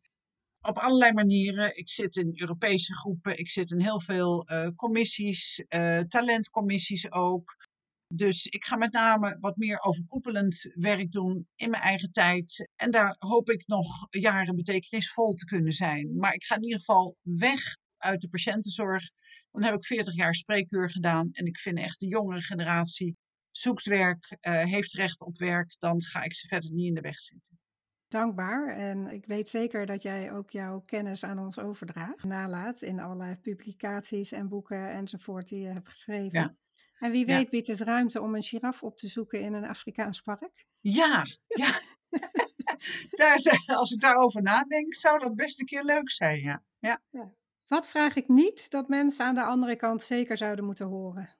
[0.61, 1.77] Op allerlei manieren.
[1.77, 3.37] Ik zit in Europese groepen.
[3.37, 5.63] Ik zit in heel veel uh, commissies.
[5.69, 7.69] Uh, talentcommissies ook.
[8.13, 12.69] Dus ik ga met name wat meer overkoepelend werk doen in mijn eigen tijd.
[12.75, 16.15] En daar hoop ik nog jaren betekenisvol te kunnen zijn.
[16.17, 17.61] Maar ik ga in ieder geval weg
[17.97, 19.03] uit de patiëntenzorg.
[19.51, 21.29] Dan heb ik 40 jaar spreekuur gedaan.
[21.31, 23.17] En ik vind echt de jongere generatie
[23.51, 25.75] zoekt werk, uh, heeft recht op werk.
[25.79, 27.59] Dan ga ik ze verder niet in de weg zitten.
[28.07, 28.67] Dankbaar.
[28.67, 32.23] En ik weet zeker dat jij ook jouw kennis aan ons overdraagt.
[32.23, 36.39] Nalaat in allerlei publicaties en boeken enzovoort die je hebt geschreven.
[36.39, 36.55] Ja.
[37.01, 40.21] En wie weet biedt het ruimte om een giraf op te zoeken in een Afrikaans
[40.21, 40.65] park?
[40.79, 41.79] Ja, ja.
[43.09, 46.63] Daar, als ik daarover nadenk, zou dat best een keer leuk zijn, ja.
[46.79, 47.01] ja.
[47.09, 47.33] ja.
[47.67, 51.37] Wat vraag ik niet dat mensen aan de andere kant zeker zouden moeten horen?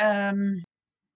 [0.00, 0.62] Um,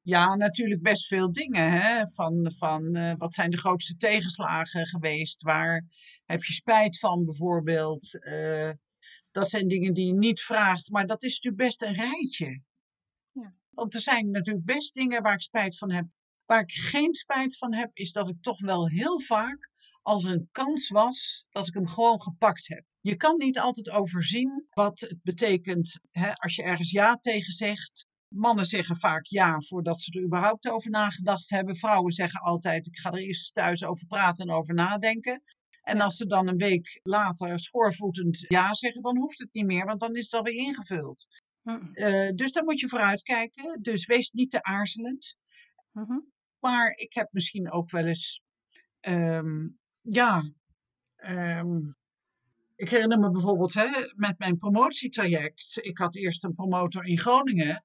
[0.00, 1.70] ja, natuurlijk best veel dingen.
[1.70, 2.08] Hè?
[2.08, 5.42] Van, van uh, wat zijn de grootste tegenslagen geweest?
[5.42, 5.84] Waar
[6.24, 8.14] heb je spijt van bijvoorbeeld?
[8.14, 8.70] Uh,
[9.30, 12.62] dat zijn dingen die je niet vraagt, maar dat is natuurlijk best een rijtje.
[13.78, 16.06] Want er zijn natuurlijk best dingen waar ik spijt van heb.
[16.46, 19.70] Waar ik geen spijt van heb, is dat ik toch wel heel vaak,
[20.02, 22.84] als er een kans was, dat ik hem gewoon gepakt heb.
[23.00, 28.06] Je kan niet altijd overzien wat het betekent hè, als je ergens ja tegen zegt.
[28.34, 31.76] Mannen zeggen vaak ja voordat ze er überhaupt over nagedacht hebben.
[31.76, 35.42] Vrouwen zeggen altijd: ik ga er eerst thuis over praten en over nadenken.
[35.82, 39.84] En als ze dan een week later schoorvoetend ja zeggen, dan hoeft het niet meer,
[39.84, 41.26] want dan is het alweer ingevuld.
[41.68, 43.82] Uh, dus daar moet je vooruit kijken.
[43.82, 45.36] Dus wees niet te aarzelend.
[45.92, 46.22] Uh-huh.
[46.58, 48.42] Maar ik heb misschien ook wel eens,
[49.00, 50.52] um, ja,
[51.16, 51.96] um,
[52.76, 55.78] ik herinner me bijvoorbeeld hè, met mijn promotietraject.
[55.82, 57.84] Ik had eerst een promotor in Groningen.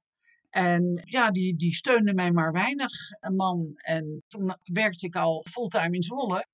[0.49, 3.71] En ja, die, die steunde mij maar weinig, een man.
[3.75, 6.47] En toen werkte ik al fulltime in Zwolle.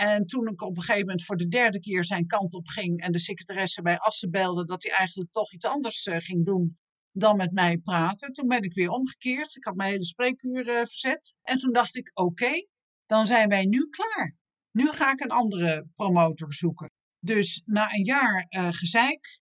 [0.00, 3.00] En toen ik op een gegeven moment voor de derde keer zijn kant op ging
[3.00, 6.78] en de secretaresse bij Assen belde dat hij eigenlijk toch iets anders uh, ging doen
[7.12, 8.32] dan met mij praten.
[8.32, 9.56] Toen ben ik weer omgekeerd.
[9.56, 11.36] Ik had mijn hele spreekuur uh, verzet.
[11.42, 12.66] En toen dacht ik, oké,
[13.06, 14.36] dan zijn wij nu klaar.
[14.70, 16.90] Nu ga ik een andere promotor zoeken.
[17.18, 19.40] Dus na een jaar uh, gezeik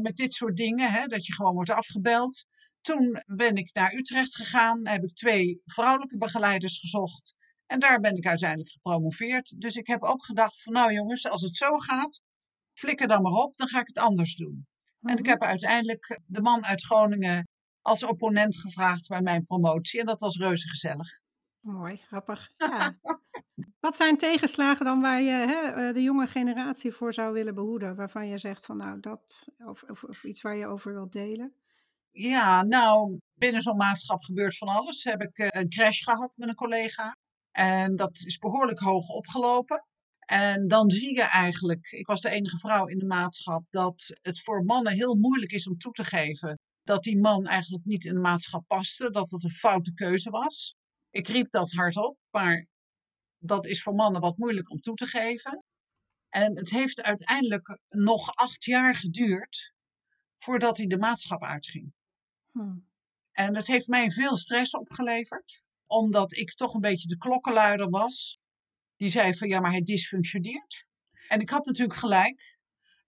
[0.00, 2.46] met dit soort dingen, hè, dat je gewoon wordt afgebeld,
[2.80, 7.34] Toen ben ik naar Utrecht gegaan, heb ik twee vrouwelijke begeleiders gezocht.
[7.66, 9.60] En daar ben ik uiteindelijk gepromoveerd.
[9.60, 12.20] Dus ik heb ook gedacht van nou jongens, als het zo gaat,
[12.78, 14.66] flikker dan maar op, dan ga ik het anders doen.
[15.00, 15.28] En ik Mhm.
[15.28, 17.48] heb uiteindelijk de man uit Groningen
[17.80, 20.00] als opponent gevraagd bij mijn promotie.
[20.00, 21.08] En dat was reuze gezellig.
[21.60, 22.50] Mooi, grappig.
[22.56, 22.98] Ja.
[23.80, 27.96] Wat zijn tegenslagen dan waar je hè, eh, de jonge generatie voor zou willen behoeden?
[27.96, 31.54] Waarvan je zegt van nou dat, of, of, of iets waar je over wilt delen?
[32.08, 35.04] Ja, nou, binnen zo'n maatschap gebeurt van alles.
[35.04, 37.16] Heb ik eh, een crash gehad met een collega.
[37.56, 39.86] En dat is behoorlijk hoog opgelopen.
[40.18, 44.42] En dan zie je eigenlijk, ik was de enige vrouw in de maatschap, dat het
[44.42, 48.14] voor mannen heel moeilijk is om toe te geven dat die man eigenlijk niet in
[48.14, 50.76] de maatschap paste, dat het een foute keuze was.
[51.10, 52.66] Ik riep dat hardop, maar
[53.38, 55.64] dat is voor mannen wat moeilijk om toe te geven.
[56.28, 59.72] En het heeft uiteindelijk nog acht jaar geduurd
[60.36, 61.92] voordat hij de maatschap uitging.
[62.52, 62.78] Hm.
[63.32, 68.38] En dat heeft mij veel stress opgeleverd, omdat ik toch een beetje de klokkenluider was.
[68.96, 70.86] Die zei van ja, maar hij dysfunctioneert.
[71.28, 72.58] En ik had natuurlijk gelijk,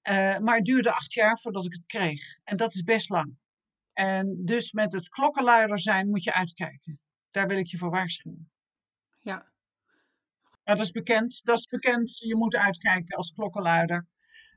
[0.01, 2.39] eh, maar het duurde acht jaar voordat ik het kreeg.
[2.45, 3.37] En dat is best lang.
[3.93, 7.01] En dus met het klokkenluider zijn moet je uitkijken.
[7.31, 8.51] Daar wil ik je voor waarschuwen.
[9.21, 9.53] Ja,
[10.65, 12.19] Maar dat is bekend, dat is bekend.
[12.19, 14.07] Je moet uitkijken als klokkenluider.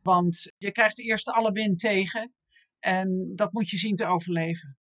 [0.01, 2.33] Want je krijgt eerst alle wind tegen.
[2.79, 4.77] En dat moet je zien te overleven.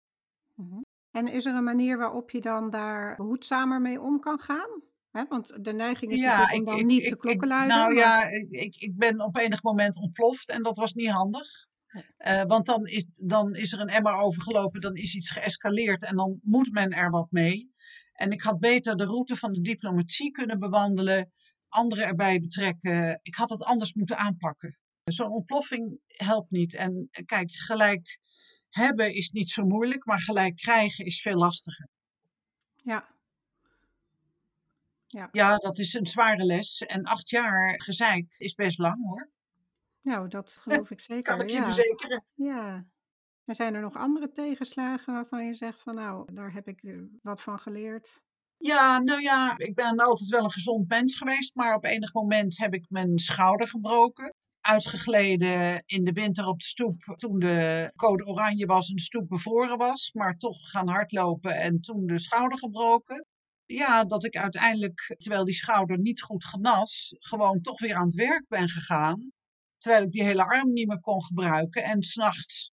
[0.54, 0.80] Mhm.
[1.18, 4.82] En is er een manier waarop je dan daar behoedzamer mee om kan gaan?
[5.10, 7.76] Hè, want de neiging is natuurlijk om dan niet te klokkenluiden.
[7.76, 11.10] Nou maar- ja, ik, ik, ik ben op enig moment ontploft en dat was niet
[11.10, 11.48] handig.
[12.16, 16.16] Eh, want dan is, dan is er een emmer overgelopen, dan is iets geëscaleerd en
[16.16, 17.72] dan moet men er wat mee.
[18.12, 21.32] En ik had beter de route van de diplomatie kunnen bewandelen,
[21.68, 23.18] anderen erbij betrekken.
[23.22, 24.78] Ik had het anders moeten aanpakken.
[25.04, 26.74] Zo'n ontploffing helpt niet.
[26.74, 28.18] En eh, kijk, gelijk
[28.70, 31.88] hebben is niet zo moeilijk, maar gelijk krijgen is veel lastiger.
[32.74, 33.08] Ja,
[35.32, 36.80] Ja, dat is een zware les.
[36.80, 39.30] En acht jaar gezeik is best lang hoor.
[40.00, 41.22] nou dat geloof ik zeker.
[41.22, 41.64] Kan ik je ja.
[41.64, 42.24] verzekeren.
[42.34, 42.86] ja.
[43.44, 47.00] En zijn er nog andere tegenslagen waarvan je zegt van nou, daar heb ik eh,
[47.22, 48.22] wat van geleerd?
[48.56, 52.58] Ja, nou ja, ik ben altijd wel een gezond mens geweest, maar op enig moment
[52.58, 54.34] heb ik mijn schouder gebroken.
[54.68, 59.28] Uitgegleden in de winter op de stoep toen de code oranje was en de stoep
[59.28, 63.26] bevroren was, maar toch gaan hardlopen en toen de schouder gebroken.
[63.66, 68.14] Ja, dat ik uiteindelijk, terwijl die schouder niet goed genas, gewoon toch weer aan het
[68.14, 69.32] werk ben gegaan.
[69.76, 72.72] Terwijl ik die hele arm niet meer kon gebruiken en s'nachts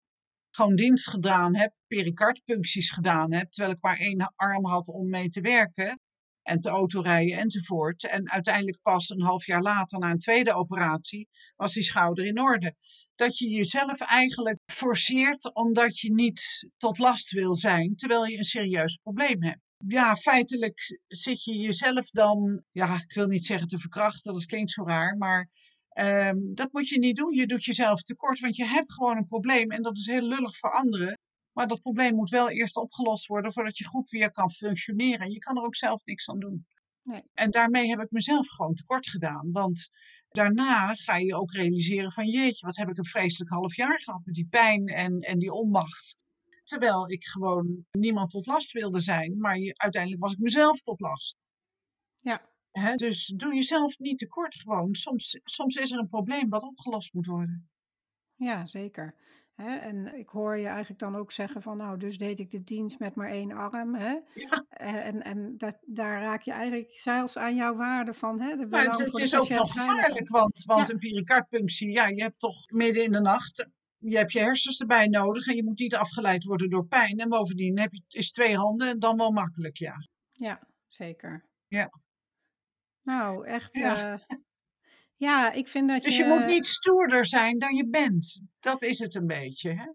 [0.51, 5.29] gewoon dienst gedaan heb, pericardpuncties gedaan heb, terwijl ik maar één arm had om mee
[5.29, 6.01] te werken
[6.43, 8.07] en te autorijden enzovoort.
[8.07, 12.41] En uiteindelijk pas een half jaar later, na een tweede operatie, was die schouder in
[12.41, 12.75] orde.
[13.15, 18.45] Dat je jezelf eigenlijk forceert omdat je niet tot last wil zijn, terwijl je een
[18.45, 19.61] serieus probleem hebt.
[19.87, 24.71] Ja, feitelijk zit je jezelf dan, ja, ik wil niet zeggen te verkrachten, dat klinkt
[24.71, 25.51] zo raar, maar
[25.93, 27.35] Ehm, dat moet je niet doen.
[27.35, 30.57] Je doet jezelf tekort, want je hebt gewoon een probleem en dat is heel lullig
[30.57, 31.19] voor anderen.
[31.53, 35.31] Maar dat probleem moet wel eerst opgelost worden voordat je goed weer kan functioneren.
[35.31, 36.67] Je kan er ook zelf niks aan doen.
[37.03, 37.23] Nee.
[37.35, 39.53] En daarmee heb ik mezelf gewoon tekort gedaan.
[39.53, 39.89] Want
[40.29, 44.25] daarna ga je ook realiseren van jeetje, wat heb ik een vreselijk half jaar gehad
[44.25, 46.17] met die pijn en, en die onmacht.
[46.65, 51.01] Terwijl ik gewoon niemand tot last wilde zijn, maar je, uiteindelijk was ik mezelf tot
[51.01, 51.37] last.
[52.21, 52.95] Ja, Hè?
[52.95, 54.95] Dus doe jezelf niet tekort gewoon.
[54.95, 57.71] Soms, soms is er een probleem wat opgelost moet worden.
[58.37, 59.15] ja zeker.
[59.63, 62.63] Hè, en ik hoor je eigenlijk dan ook zeggen van nou, dus deed ik de
[62.63, 63.95] dienst met maar één arm.
[63.95, 64.19] Hè?
[64.35, 64.65] Ja.
[64.69, 68.41] Eh, En, en dat, daar raak je eigenlijk zelfs aan jouw waarde van.
[68.41, 68.57] Hè?
[68.57, 70.95] De Maar het, is ook nog gevaarlijk, want, want Ja.
[70.95, 73.67] een pericardpunctie, ja, je hebt toch midden in de nacht,
[73.99, 77.19] je hebt je hersens erbij nodig en je moet niet afgeleid worden door pijn.
[77.19, 79.95] En bovendien heb je, is twee handen en dan wel makkelijk, ja.
[80.33, 81.45] Ja, zeker.
[81.67, 81.91] Ja.
[83.03, 83.75] Nou, echt.
[83.75, 84.13] Ja.
[84.13, 84.19] eh,
[85.23, 86.23] ja, ik vind dat Dus je.
[86.23, 88.41] je moet niet stoerder zijn dan je bent.
[88.61, 89.87] Dat is het een beetje, hè?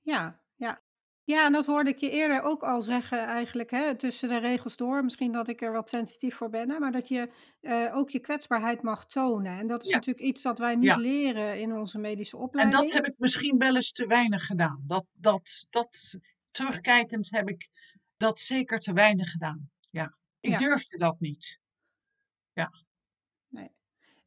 [0.00, 0.82] Ja, ja.
[1.26, 4.76] Ja, en dat hoorde ik je eerder ook al zeggen eigenlijk, hè, tussen de regels
[4.76, 5.04] door.
[5.04, 7.30] Misschien dat ik er wat sensitief voor ben, hè, maar dat je
[7.60, 9.58] eh, ook je kwetsbaarheid mag tonen.
[9.58, 9.94] En dat is Ja.
[9.94, 10.96] natuurlijk iets dat wij niet Ja.
[10.96, 12.80] leren in onze medische En opleiding.
[12.82, 14.82] dat heb ik misschien wel eens te weinig gedaan.
[14.86, 16.18] Dat, dat, dat,
[16.50, 17.68] terugkijkend heb ik
[18.16, 19.70] dat zeker te weinig gedaan.
[19.90, 20.16] Ja.
[20.40, 20.56] Ik Ja.
[20.56, 21.58] durfde dat niet.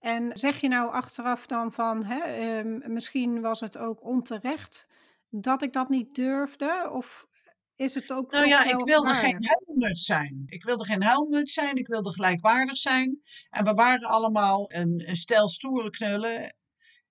[0.08, 4.88] En zeg je nou achteraf dan van, hè, ehm, misschien was het ook onterecht
[5.30, 6.90] dat ik dat niet durfde?
[6.92, 7.28] Of
[7.76, 10.44] is het ook Nou ja, ik wilde geen huilmuts zijn.
[10.46, 13.22] Ik wilde geen huilmuts zijn, ik wilde gelijkwaardig zijn.
[13.50, 16.56] En we waren allemaal een, een stel stoere knullen.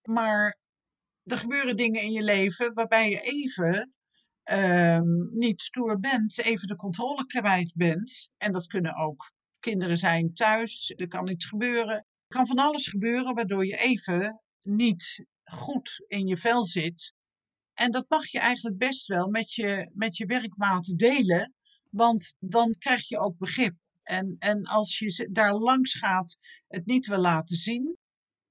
[0.02, 0.58] Maar
[1.24, 3.94] er gebeuren dingen in je leven waarbij je even
[4.42, 8.28] ehm, niet stoer bent, even de controle kwijt bent.
[8.36, 12.06] En dat kunnen ook kinderen zijn thuis, er kan iets gebeuren.
[12.28, 17.14] Kan van alles gebeuren waardoor je even niet goed in je vel zit.
[17.74, 21.54] En dat mag je eigenlijk best wel met je, met je werkmaat delen,
[21.90, 23.74] want dan krijg je ook begrip.
[24.02, 27.96] En, en als je daar langs gaat, het niet wil laten zien,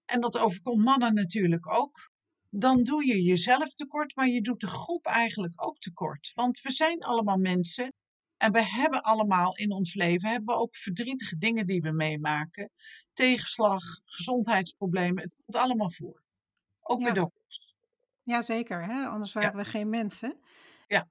[0.05, 2.11] en dat overkomt mannen natuurlijk ook,
[2.49, 6.32] dan doe je jezelf tekort, maar je doet de groep eigenlijk ook tekort.
[6.34, 7.93] Want we zijn allemaal mensen
[8.38, 12.71] en we hebben allemaal in ons leven hebben we ook verdrietige dingen die we meemaken.
[13.16, 16.24] Tegenslag, gezondheidsproblemen, het komt allemaal voor.
[16.82, 17.76] Ook bij Ja, dokters.
[18.24, 18.86] ja zeker.
[18.86, 19.05] Hè?
[19.07, 20.39] Anders Ja, waren we geen mensen.
[20.88, 21.07] ja,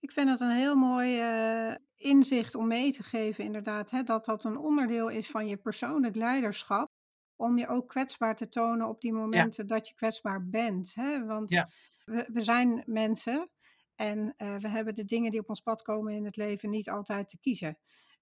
[0.00, 4.24] Ik vind het een heel mooi eh, inzicht om mee te geven, inderdaad, hè, dat
[4.24, 6.90] dat een onderdeel is van je persoonlijk leiderschap.
[7.36, 10.94] Om je ook kwetsbaar te tonen op die ja, momenten dat je kwetsbaar bent.
[10.94, 11.24] Hè?
[11.24, 11.48] Want
[12.04, 13.50] we, we zijn mensen
[13.94, 16.90] en eh, we hebben de dingen die op ons pad komen in het leven niet
[16.90, 17.78] altijd te kiezen.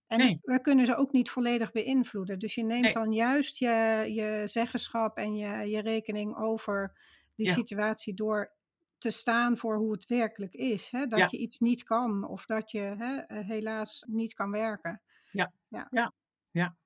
[0.06, 2.38] En Nee, we kunnen ze ook niet volledig beïnvloeden.
[2.38, 6.92] Dus je neemt nee, dan juist je, je zeggenschap en je, je rekening over
[7.34, 8.54] die ja, situatie door
[8.98, 10.90] te staan voor hoe het werkelijk is.
[10.90, 11.06] Hè?
[11.06, 15.02] Dat ja, je iets niet kan of dat je hè, eh, helaas niet kan werken.
[15.30, 16.12] ja, Ja, ja,
[16.50, 16.76] ja.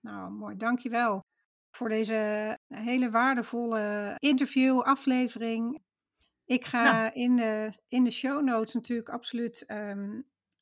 [0.00, 0.56] nou mooi.
[0.56, 1.26] Dankjewel
[1.70, 5.82] voor deze hele waardevolle interview, aflevering.
[6.44, 10.20] Ik Nou, ga in de, in de show notes natuurlijk absoluut ehm,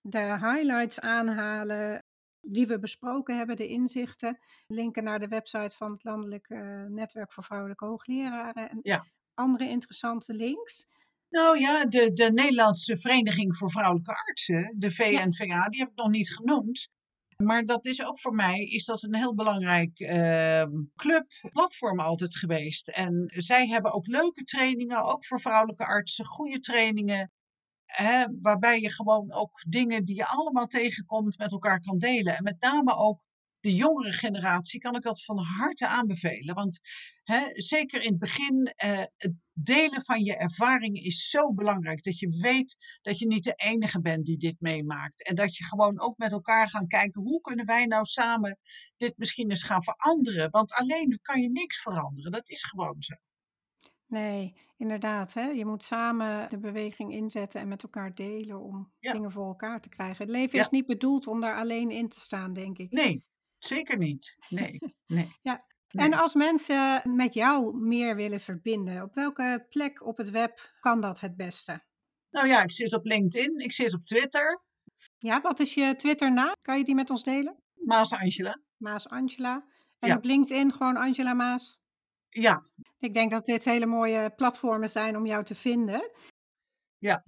[0.09, 2.04] de highlights aanhalen
[2.40, 4.38] die we besproken hebben, de inzichten.
[4.66, 9.07] Linken naar de website van het Landelijk eh, Netwerk voor Vrouwelijke Hoogleraren en ja.
[9.34, 10.86] andere interessante links.
[11.28, 15.96] Nou ja, de, de Nederlandse Vereniging voor Vrouwelijke Artsen, de Ja, VNVA, die heb ik
[15.96, 16.88] nog niet genoemd.
[17.36, 22.36] Maar dat is ook voor mij is dat een heel belangrijk ehm, club, platform altijd
[22.36, 22.88] geweest.
[22.88, 27.30] En zij hebben ook leuke trainingen, ook voor vrouwelijke artsen, goede trainingen.
[28.43, 32.37] Waarbij je gewoon ook dingen die je allemaal tegenkomt met elkaar kan delen.
[32.37, 33.24] En met name ook
[33.61, 36.55] de jongere generatie kan ik dat van harte aanbevelen.
[36.55, 36.80] Want
[37.22, 42.03] hè, zeker in het begin, eh, het delen van je ervaringen is zo belangrijk.
[42.03, 45.26] Dat je weet dat je niet de enige bent die dit meemaakt.
[45.26, 48.59] En dat je gewoon ook met elkaar gaan kijken, hoe kunnen wij nou samen
[48.97, 50.51] dit misschien eens gaan veranderen?
[50.51, 52.32] Want alleen kan je niks veranderen.
[52.32, 53.14] Dat is gewoon zo.
[54.07, 55.34] Nee, inderdaad.
[55.34, 55.46] Hè?
[55.46, 59.80] Je moet samen de beweging inzetten en met elkaar delen om Ja, dingen voor elkaar
[59.80, 60.24] te krijgen.
[60.24, 60.64] Het leven ja.
[60.64, 62.90] is niet bedoeld om daar alleen in te staan, denk ik.
[62.90, 63.24] Nee,
[63.59, 64.36] zeker niet.
[64.48, 70.16] Nee, nee, Ja, en als mensen met jou meer willen verbinden, op welke plek op
[70.16, 71.84] het web kan dat het beste?
[72.30, 74.62] Nou ja, ik zit op LinkedIn, ik zit op Twitter.
[75.18, 76.54] Ja, wat is je Twitter-naam?
[76.62, 77.57] Kan je die met ons delen?
[77.74, 78.61] Maas Angela.
[78.76, 79.64] Maas Angela.
[79.98, 81.80] En Ja, op LinkedIn gewoon Angela Maas.
[82.29, 82.62] Ja,
[82.99, 86.11] Ik denk dat dit hele mooie platformen zijn om jou te vinden.
[86.99, 87.22] ja.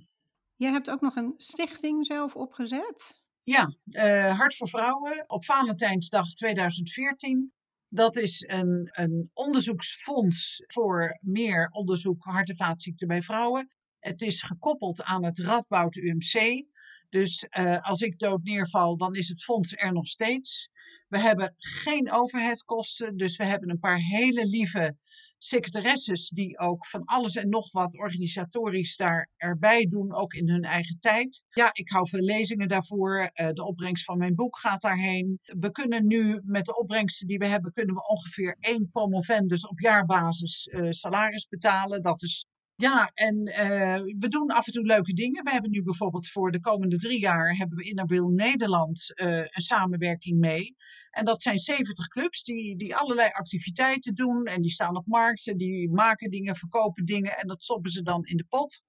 [0.57, 3.20] Je hebt ook nog een stichting zelf opgezet.
[3.42, 7.53] Ja, eh, Hart voor Vrouwen op Valentijnsdag 2014.
[7.88, 13.68] Dat is een, een onderzoeksfonds voor meer onderzoek hart- en vaatziekten bij vrouwen.
[13.99, 16.64] Het is gekoppeld aan het Radboud UMC.
[17.09, 20.70] Dus eh, als ik dood neerval, dan is het fonds er nog steeds.
[21.09, 24.96] We hebben geen overheidskosten, dus we hebben een paar hele lieve
[25.38, 30.62] secretaresses die ook van alles en nog wat organisatorisch daar erbij doen, ook in hun
[30.62, 31.42] eigen tijd.
[31.50, 33.30] Ja, ik hou veel lezingen daarvoor.
[33.32, 35.40] Eh, de opbrengst van mijn boek gaat daarheen.
[35.42, 39.80] We kunnen nu met de opbrengsten die we hebben, kunnen we ongeveer één promovendus op
[39.80, 42.02] jaarbasis eh, salaris betalen.
[42.02, 42.46] Dat is
[42.80, 45.44] ja, en eh, we doen af en toe leuke dingen.
[45.44, 50.38] We hebben nu bijvoorbeeld voor de komende drie jaar hebben we Nederland eh, een samenwerking
[50.38, 50.76] mee.
[51.10, 54.44] En dat zijn 70 clubs die, die allerlei activiteiten doen.
[54.44, 57.36] En die staan op markten, die maken dingen, verkopen dingen.
[57.36, 58.82] En dat stoppen ze dan in de pot.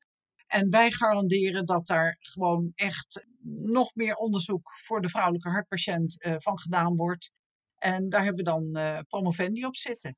[0.47, 3.25] En wij garanderen dat daar gewoon echt
[3.63, 7.31] nog meer onderzoek voor de vrouwelijke hartpatiënt eh, van gedaan wordt.
[7.77, 10.15] En daar hebben we dan promovendi op zitten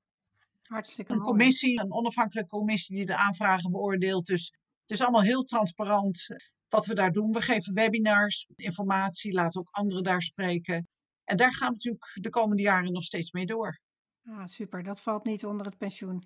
[0.72, 1.30] Hartstikke een mooi.
[1.30, 4.26] commissie, een onafhankelijke commissie die de aanvragen beoordeelt.
[4.26, 6.38] Dus het is allemaal heel transparant eh,
[6.69, 7.31] wat we daar doen.
[7.31, 10.88] We geven webinars, informatie, laten ook anderen daar spreken.
[11.23, 13.80] En daar gaan we natuurlijk de komende jaren nog steeds mee door.
[14.26, 16.23] Ah, super, dat valt niet onder het pensioen.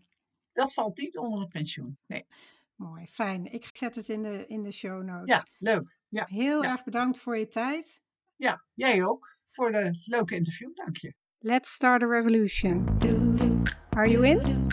[0.54, 1.98] Dat valt niet onder het pensioen.
[2.08, 2.26] Nee.
[2.76, 3.46] Mooi, fijn.
[3.54, 5.36] Ik zet het in de, in de show notes.
[5.36, 5.98] Ja, leuk.
[6.10, 8.02] Ja, Heel ja, erg bedankt voor je tijd.
[8.36, 10.76] ja, jij ook voor de leuke interview.
[10.76, 11.14] Dank je.
[11.40, 12.98] Let's start a revolution.
[13.96, 14.70] Are you in?